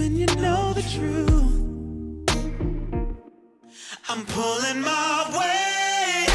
[0.03, 1.31] When you know the truth.
[4.09, 6.29] I'm pulling my weight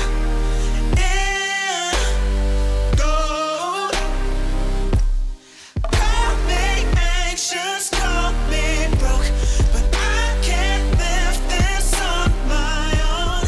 [0.96, 1.92] in
[2.96, 3.92] gold.
[5.92, 6.64] Call me
[6.96, 9.28] anxious, call me broke,
[9.74, 13.44] but I can't lift this on my own.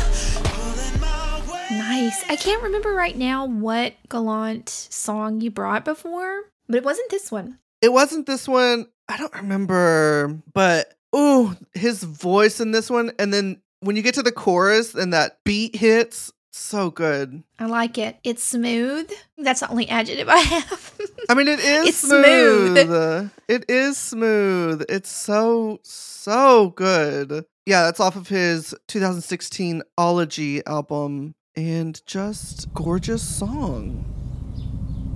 [0.52, 1.78] Pulling my weight.
[1.78, 2.22] nice.
[2.28, 7.32] I can't remember right now what Gallant song you brought before, but it wasn't this
[7.32, 7.58] one.
[7.80, 8.88] It wasn't this one.
[9.10, 14.14] I don't remember, but oh, his voice in this one, and then when you get
[14.14, 17.42] to the chorus and that beat hits, so good.
[17.58, 18.18] I like it.
[18.24, 19.10] It's smooth.
[19.38, 20.92] That's the only adjective I have.
[21.28, 22.76] I mean, it is It's smooth.
[22.78, 23.30] smooth.
[23.48, 24.84] It is smooth.
[24.88, 27.44] It's so so good.
[27.66, 34.04] Yeah, that's off of his 2016 Ology album, and just gorgeous song.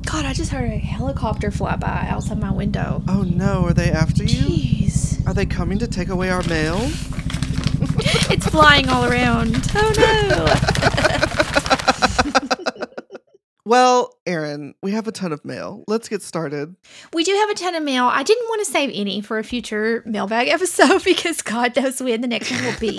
[0.06, 3.02] God, I just heard a helicopter fly by outside my window.
[3.08, 4.38] Oh no, are they after you?
[4.44, 5.26] Jeez.
[5.26, 6.78] Are they coming to take away our mail?
[8.30, 9.56] It's flying all around.
[9.74, 10.46] Oh no.
[13.66, 15.84] Well, Aaron, we have a ton of mail.
[15.88, 16.76] Let's get started.
[17.14, 18.04] We do have a ton of mail.
[18.04, 22.20] I didn't want to save any for a future mailbag episode because God knows when
[22.20, 22.98] the next one will be.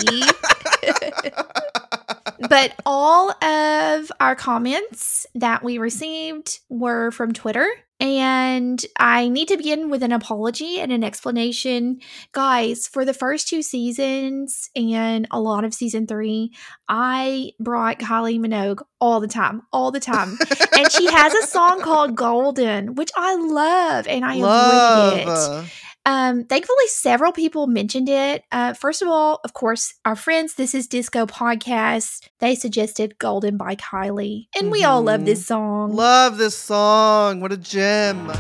[2.50, 7.68] But all of our comments that we received were from Twitter.
[8.00, 12.02] And I need to begin with an apology and an explanation.
[12.34, 16.52] Guys, for the first two seasons and a lot of season three,
[16.88, 20.38] I brought Kylie Minogue all the time, all the time.
[20.77, 25.27] and she has a song called Golden, which I love and I avoided
[25.63, 25.71] it.
[26.07, 28.43] Um, thankfully, several people mentioned it.
[28.51, 33.57] Uh, first of all, of course, our friends, This is Disco podcast, they suggested Golden
[33.57, 34.47] by Kylie.
[34.55, 35.95] And we all love this song.
[35.95, 37.41] Love this song.
[37.41, 38.31] What a gem.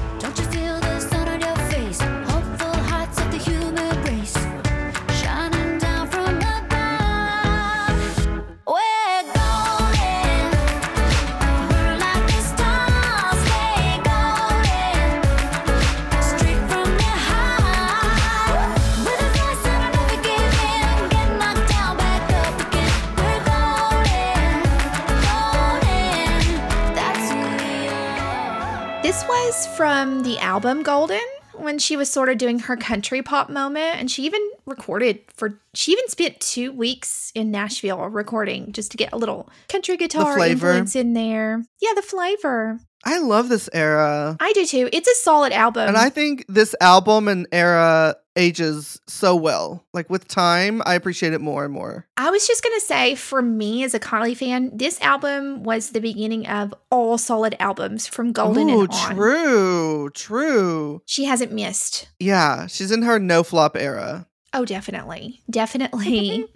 [29.75, 31.19] From the album Golden
[31.53, 33.97] when she was sort of doing her country pop moment.
[33.97, 38.97] And she even recorded for, she even spent two weeks in Nashville recording just to
[38.97, 41.63] get a little country guitar influence in there.
[41.81, 42.79] Yeah, the flavor.
[43.05, 44.35] I love this era.
[44.39, 44.89] I do too.
[44.91, 45.87] It's a solid album.
[45.87, 49.85] And I think this album and era ages so well.
[49.93, 52.07] Like with time, I appreciate it more and more.
[52.17, 55.91] I was just going to say, for me as a Kylie fan, this album was
[55.91, 59.15] the beginning of all solid albums from Golden Ooh, and on.
[59.15, 61.01] true, true.
[61.05, 62.09] She hasn't missed.
[62.19, 64.27] Yeah, she's in her no flop era.
[64.53, 65.41] Oh, definitely.
[65.49, 66.47] Definitely.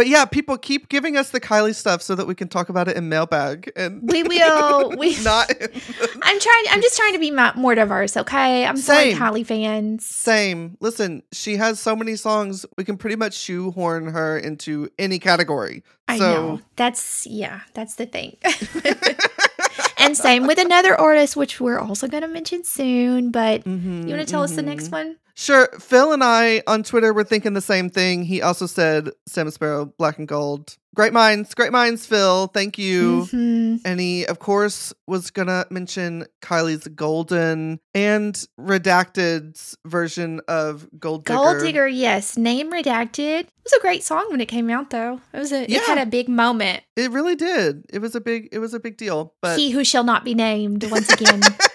[0.00, 2.88] But yeah, people keep giving us the Kylie stuff so that we can talk about
[2.88, 3.70] it in mailbag.
[3.76, 4.88] And We will.
[4.98, 5.50] We- not
[6.22, 8.64] I'm trying, I'm just trying to be more diverse, okay?
[8.64, 9.14] I'm Same.
[9.14, 10.06] sorry, Kylie fans.
[10.06, 10.78] same.
[10.80, 12.64] Listen, she has so many songs.
[12.78, 15.82] We can pretty much shoehorn her into any category.
[16.08, 16.60] I so know.
[16.76, 18.38] That's, yeah, that's the thing.
[19.98, 23.30] and same with another artist, which we're also going to mention soon.
[23.32, 24.92] But Mhm, you want to tell us the next mhm.
[24.92, 25.16] one?
[25.40, 25.68] Sure.
[25.80, 28.24] Phil and I on Twitter were thinking the same thing.
[28.24, 30.76] He also said Sam Sparro, Black and Gold.
[30.94, 32.48] Great minds, great minds, Phil.
[32.48, 33.26] Thank you.
[33.32, 33.80] Mhm.
[33.84, 41.36] And he, of course, was gonna mention Kylie's Golden and Redacted's version of Gold Digger.
[41.38, 42.36] Gold Digger, yes.
[42.36, 43.40] Name redacted.
[43.44, 45.20] It was a great song when it came out, though.
[45.32, 45.60] It was a.
[45.70, 45.78] yeah.
[45.78, 46.82] It had a big moment.
[46.96, 47.84] It really did.
[47.90, 48.48] It was a big.
[48.52, 49.32] It was a big deal.
[49.40, 51.40] But he who shall not be named once again.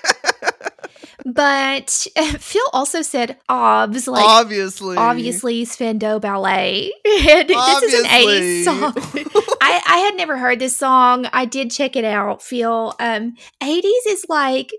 [1.24, 1.89] but
[2.39, 6.91] Phil also said obs, like obviously, obviously Spandau Ballet.
[7.36, 8.93] And this is an 80s song.
[9.61, 11.28] I, I had never heard this song.
[11.34, 12.93] I did check it out, Phil.
[12.99, 14.72] Um, 80s is like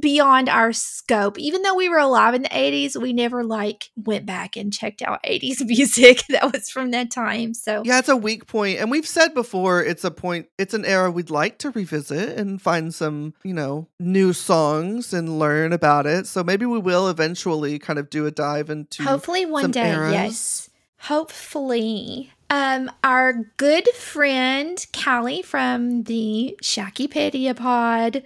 [0.00, 1.38] beyond our scope.
[1.38, 5.02] Even though we were alive in the 80s, we never like went back and checked
[5.02, 7.54] out 80s music that was from that time.
[7.54, 10.46] So Yeah, it's a weak point, and we've said before it's a point.
[10.58, 15.38] It's an era we'd like to revisit and find some, you know, new songs and
[15.38, 16.26] learn about it.
[16.26, 19.02] So maybe we will eventually kind of do a dive into.
[19.02, 20.12] Hopefully one day, eras.
[20.12, 20.70] yes.
[21.00, 22.32] Hopefully.
[22.48, 28.22] Um, our good friend Callie from the Shakipedia pod.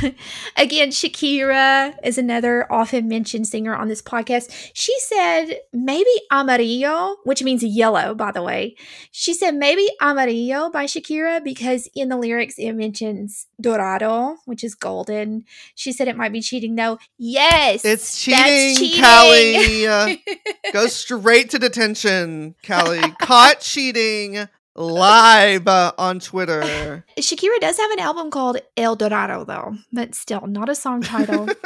[0.56, 4.70] Again, Shakira is another often mentioned singer on this podcast.
[4.74, 8.76] She said maybe Amarillo, which means yellow, by the way.
[9.10, 14.76] She said maybe Amarillo by Shakira because in the lyrics it mentions Dorado, which is
[14.76, 15.44] golden.
[15.74, 16.98] She said it might be cheating though.
[17.18, 20.22] Yes, It's that's cheating, Callie.
[20.72, 23.00] Go straight to detention, Callie.
[23.48, 26.60] Caught cheating live uh, on Twitter.
[27.18, 31.48] Shakira does have an album called El Dorado, though, but still not a song title.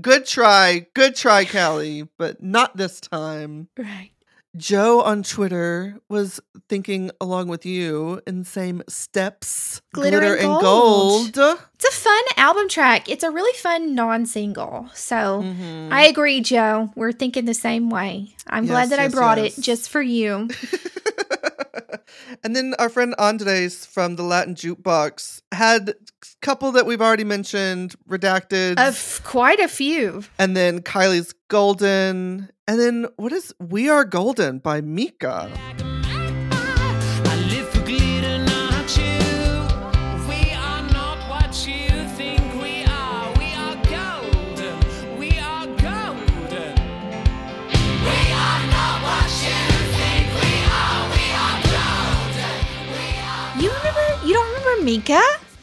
[0.00, 3.68] Good try, good try, Callie, but not this time.
[3.76, 4.12] right.
[4.56, 11.32] Joe on Twitter was thinking along with you in same steps, Glitter and and gold.
[11.34, 11.58] gold.
[11.74, 13.08] It's a fun album track.
[13.08, 14.88] It's a really fun non single.
[14.92, 15.92] So Mhm.
[15.92, 16.90] I agree, Joe.
[16.96, 18.34] We're thinking the same way.
[18.48, 19.56] I'm Yes, glad that yes, I brought yes.
[19.58, 20.48] it just for you.
[22.42, 25.94] and then our friend Andres from the Latin Jukebox had a
[26.42, 30.24] couple that we've already mentioned, redacted, Of quite a few.
[30.38, 35.50] and then Kylie's Golden, and then what is We Are Golden by Mika.
[35.82, 39.18] I live for glitter, not you.
[40.30, 43.26] We are not what you think we are.
[43.42, 44.78] We are golden.
[45.18, 46.74] We are golden.
[48.06, 49.58] We are not what you
[49.98, 51.02] think we are.
[51.10, 52.54] We are golden.
[53.62, 54.06] You remember?
[54.24, 55.20] You don't remember Mika?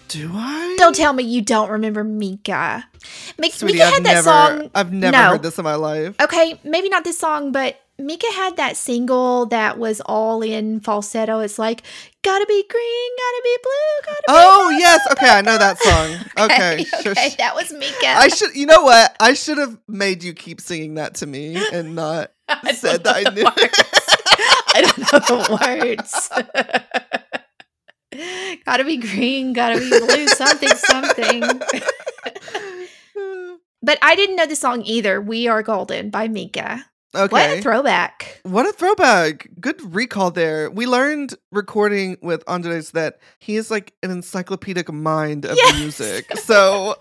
[0.07, 0.75] Do I?
[0.77, 2.85] Don't tell me you don't remember Mika.
[3.37, 4.23] Mi- Sweetie, Mika I've had that never,
[4.61, 4.71] song.
[4.73, 5.23] I've never No.
[5.31, 6.15] heard this in my life.
[6.21, 11.39] Okay, maybe not this song, but Mika had that single that was all in falsetto.
[11.39, 11.81] It's like,
[12.23, 14.25] gotta be green, gotta be blue, gotta be.
[14.29, 16.17] Oh yes, okay, I know that song.
[16.45, 17.11] Okay, sure.
[17.13, 18.07] okay, that was Mika.
[18.07, 18.55] I should.
[18.55, 19.15] You know what?
[19.19, 22.31] I should have made you keep singing that to me and not
[22.73, 23.45] said that I knew.
[24.77, 26.29] I don't know the words.
[28.67, 31.43] Gotta be green, gotta be blue, something, something.
[33.83, 35.21] But I didn't know the song either.
[35.21, 36.83] We Are Golden by Mika.
[37.15, 37.31] Okay.
[37.31, 38.41] What a throwback.
[38.43, 39.47] What a throwback.
[39.61, 40.69] Good recall there.
[40.69, 45.79] We learned recording with Andres that he is like an encyclopedic mind of Yes.
[45.79, 46.37] music.
[46.39, 46.95] So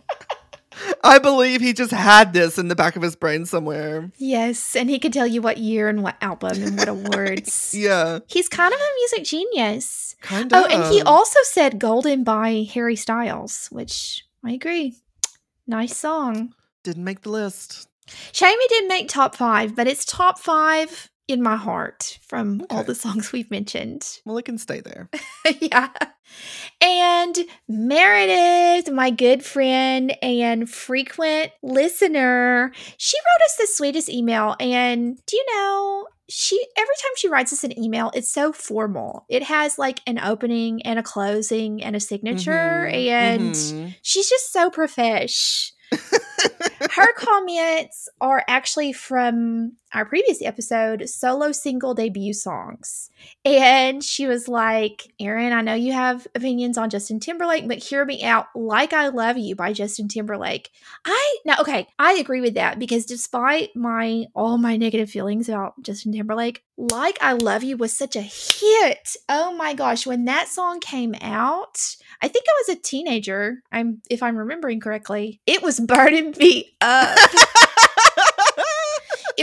[1.04, 4.10] I believe he just had this in the back of his brain somewhere.
[4.18, 7.74] Yes, and he could tell you what year and what album and what awards.
[7.78, 10.16] Yeah, He's kind of a music genius.
[10.20, 10.64] kind of.
[10.64, 14.94] Oh, and he also said Golden by Harry Styles, which I agree.
[15.66, 16.54] Nice song.
[16.84, 17.88] didn't make the list.
[18.32, 22.84] Shame he didn't make top five, but it's top five in my heart from all
[22.84, 24.20] the songs we've mentioned.
[24.24, 25.08] Well, it can stay there.
[25.60, 25.90] yeah.
[26.80, 27.36] And
[27.68, 34.56] Meredith, my good friend and frequent listener, she wrote us the sweetest email.
[34.60, 39.24] And do you know, she every time she writes us an email, it's so formal.
[39.28, 43.94] It has like an opening and a closing and a signature, Mhm, and mhm.
[44.02, 45.72] she's just so profesh.
[46.90, 53.10] Her comments are actually from our previous episode, solo single debut songs.
[53.44, 58.04] And she was like, Erin, I know you have opinions on Justin Timberlake, but hear
[58.04, 58.46] me out.
[58.54, 60.70] Like I Love You by Justin Timberlake.
[61.04, 65.80] I, now, okay, I agree with that because despite my, all my negative feelings about
[65.82, 69.16] Justin Timberlake, Like I Love You was such a hit.
[69.28, 71.78] Oh my gosh, when that song came out,
[72.20, 73.62] I think I was a teenager.
[73.70, 75.40] I'm if I'm remembering correctly.
[75.46, 77.16] It was burning me up.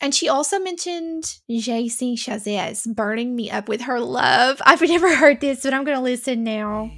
[0.00, 4.60] And she also mentioned JC Chasez burning me up with her love.
[4.66, 6.90] I've never heard this, but I'm going to listen now.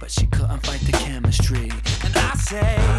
[0.00, 1.70] but she couldn't fight the chemistry.
[2.04, 2.95] And I say,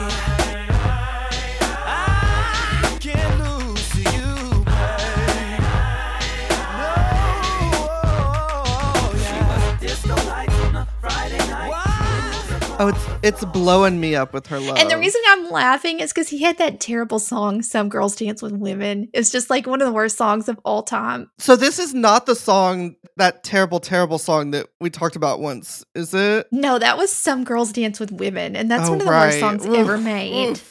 [12.79, 14.77] Oh, it's it's blowing me up with her love.
[14.77, 18.41] And the reason I'm laughing is because he had that terrible song, Some Girls Dance
[18.43, 19.09] with Women.
[19.13, 21.31] It's just like one of the worst songs of all time.
[21.39, 25.83] so this is not the song that terrible terrible song that we talked about once,
[25.95, 26.45] is it?
[26.51, 28.55] No, that was Some Girls Dance with Women.
[28.55, 30.61] And that's Oh, one of the worst songs Oof, ever made.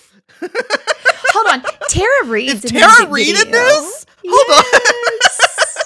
[0.40, 1.62] Hold on.
[1.88, 4.07] Tara Reid's Is Tara Reid in this?
[4.28, 5.78] Hold Yes.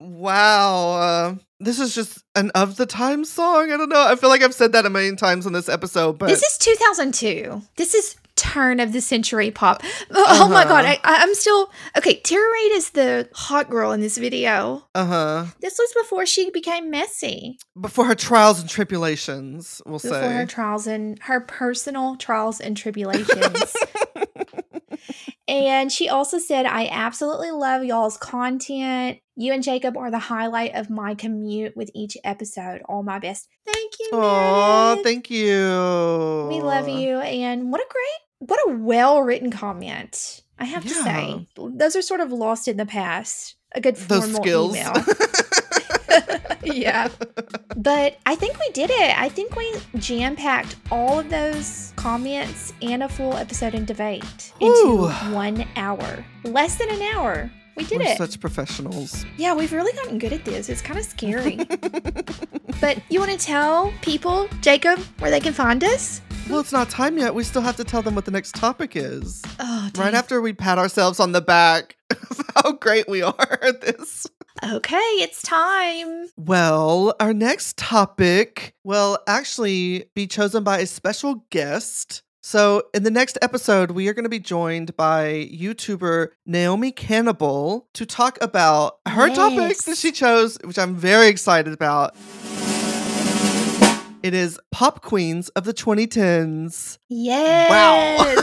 [0.00, 0.06] on.
[0.20, 0.90] wow.
[0.92, 3.70] Uh, this is just an of the time song.
[3.72, 4.04] I don't know.
[4.06, 6.58] I feel like I've said that a million times on this episode, but This is
[6.58, 7.62] 2002.
[7.76, 9.82] This is turn of the century pop.
[10.10, 10.96] Oh my god, Uh-huh.
[11.04, 12.16] I, I'm still okay.
[12.20, 14.86] Tara Reid is the hot girl in this video.
[14.94, 15.46] uh-huh.
[15.60, 17.58] This was before she became messy.
[17.80, 20.20] Before her trials and tribulations, we'll Before say.
[20.20, 23.74] Before her trials and her personal trials and tribulations.
[25.48, 29.18] and she also said, "I absolutely love y'all's content.
[29.36, 32.80] You and Jacob are the highlight of my commute with each episode.
[32.88, 33.48] All my best.
[33.66, 34.08] Thank you.
[34.12, 36.48] Oh, thank you.
[36.48, 37.20] We love you.
[37.20, 40.42] And what a great, what a well written comment.
[40.58, 43.56] I have to say, those are sort of lost in the past.
[43.74, 44.76] A good Those formal skills.
[44.76, 44.94] email.
[46.62, 47.08] yeah.
[47.76, 49.18] But I think we did it.
[49.18, 54.52] I think we jam packed all of those comments and a full episode in debate
[54.60, 56.24] into one hour.
[56.44, 57.50] Less than an hour.
[57.76, 58.18] We did We're it.
[58.18, 59.26] such professionals.
[59.36, 60.70] Yeah, we've really gotten good at this.
[60.70, 61.56] It's kind of scary.
[62.80, 66.22] but you want to tell people, Jacob, where they can find us?
[66.48, 67.34] Well, it's not time yet.
[67.34, 69.42] We still have to tell them what the next topic is.
[69.58, 73.80] Oh, Right after we pat ourselves on the back of how great we are at
[73.80, 74.28] this.
[74.64, 76.28] Okay, it's time.
[76.36, 82.22] Well, our next topic will actually be chosen by a special guest.
[82.42, 87.88] So, in the next episode, we are going to be joined by YouTuber Naomi Cannibal
[87.94, 92.14] to talk about her topic that she chose, which I'm very excited about.
[94.26, 96.98] It is Pop Queens of the 2010s.
[97.08, 97.70] Yes.
[97.70, 98.42] Wow.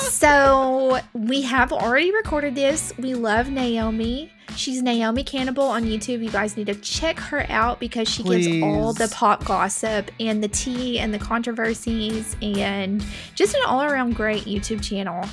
[0.08, 2.94] so we have already recorded this.
[2.96, 4.32] We love Naomi.
[4.56, 6.22] She's Naomi Cannibal on YouTube.
[6.22, 10.42] You guys need to check her out because she gives all the pop gossip and
[10.42, 15.24] the tea and the controversies and just an all around great YouTube channel.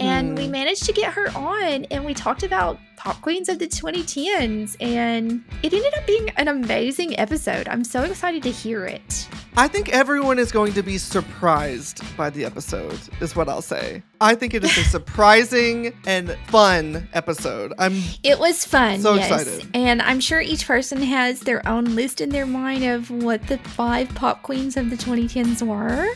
[0.00, 0.50] And we Mhm.
[0.50, 5.42] managed to get her on and we talked about pop queens of the 2010s and
[5.62, 7.68] it ended up being an amazing episode.
[7.68, 9.26] I'm so excited to hear it.
[9.56, 14.02] I think everyone is going to be surprised by the episode, is what I'll say.
[14.20, 17.74] I think it is a surprising and fun episode.
[17.78, 19.00] I'm It was fun.
[19.00, 19.30] So yes.
[19.30, 19.68] excited.
[19.74, 23.58] And I'm sure each person has their own list in their mind of what the
[23.58, 26.08] five pop queens of the 2010s were.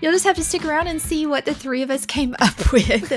[0.00, 2.72] You'll just have to stick around and see what the three of us came up
[2.72, 3.10] with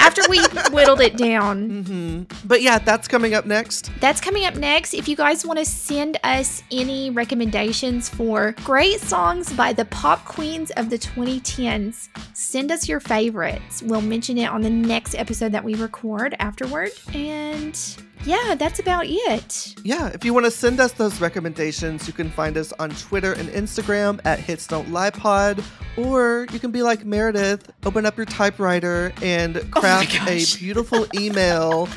[0.00, 1.84] after we whittled it down.
[1.84, 3.90] hmm But yeah, that's coming up next.
[4.00, 4.94] That's coming up next.
[4.94, 10.24] If you guys want to send us any recommendations for great songs by the pop
[10.24, 13.82] queens of the 2010s, send us your favorites.
[13.82, 16.92] We'll mention it on the next episode that we record afterward.
[17.12, 17.78] And
[18.24, 19.74] yeah, that's about it.
[19.84, 23.32] Yeah, if you want to send us those recommendations, you can find us on Twitter
[23.32, 25.62] and Instagram at Hits Don't Lie Pod,
[25.96, 31.06] or you can be like Meredith, open up your typewriter and oh craft a beautiful
[31.14, 31.88] email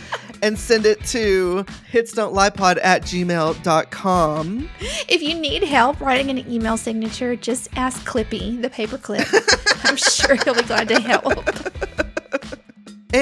[0.42, 4.70] and send it to hitsdon'tliepod at gmail.com.
[5.08, 9.26] If you need help writing an email signature, just ask Clippy, the paperclip.
[9.86, 11.46] I'm sure he'll be glad to help.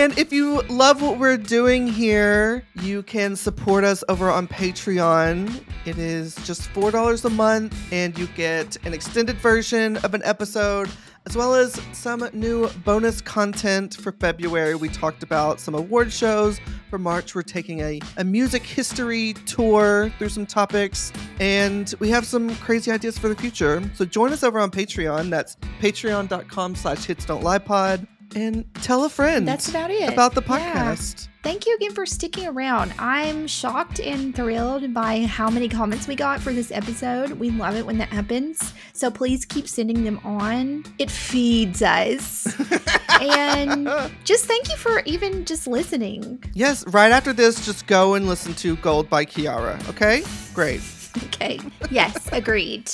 [0.04, 5.64] And if you love what we're doing here, you can support us over on Patreon.
[5.86, 10.90] It is just $4 a month, and you get an extended version of an episode,
[11.26, 14.76] as well as some new bonus content for February.
[14.76, 16.60] We talked about some award shows.
[16.90, 22.26] For March, we're taking a, a music history tour through some topics, and we have
[22.26, 23.82] some crazy ideas for the future.
[23.96, 25.30] So join us over on Patreon.
[25.30, 28.06] That's patreon.com slash hits don't lie pod.
[28.36, 30.12] And tell a friend That's about it.
[30.12, 30.96] about the Yeah.
[30.96, 31.28] podcast.
[31.44, 32.94] Thank you again for sticking around.
[32.98, 37.32] I'm shocked and thrilled by how many comments we got for this episode.
[37.32, 38.74] We love it when that happens.
[38.94, 40.86] So please keep sending them on.
[41.00, 42.48] It feeds us.
[43.22, 43.90] and
[44.24, 46.42] just thank you for even just listening.
[46.54, 49.86] Yes, right after this, just go and listen to Gold by Kiiara.
[49.90, 50.24] Okay?
[50.54, 50.82] Great.
[51.26, 51.60] Okay.
[51.92, 52.90] Yes, agreed.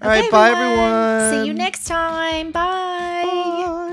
[0.00, 1.30] All right, Okay, bye everyone.
[1.42, 2.52] See you next time.
[2.52, 3.88] Bye.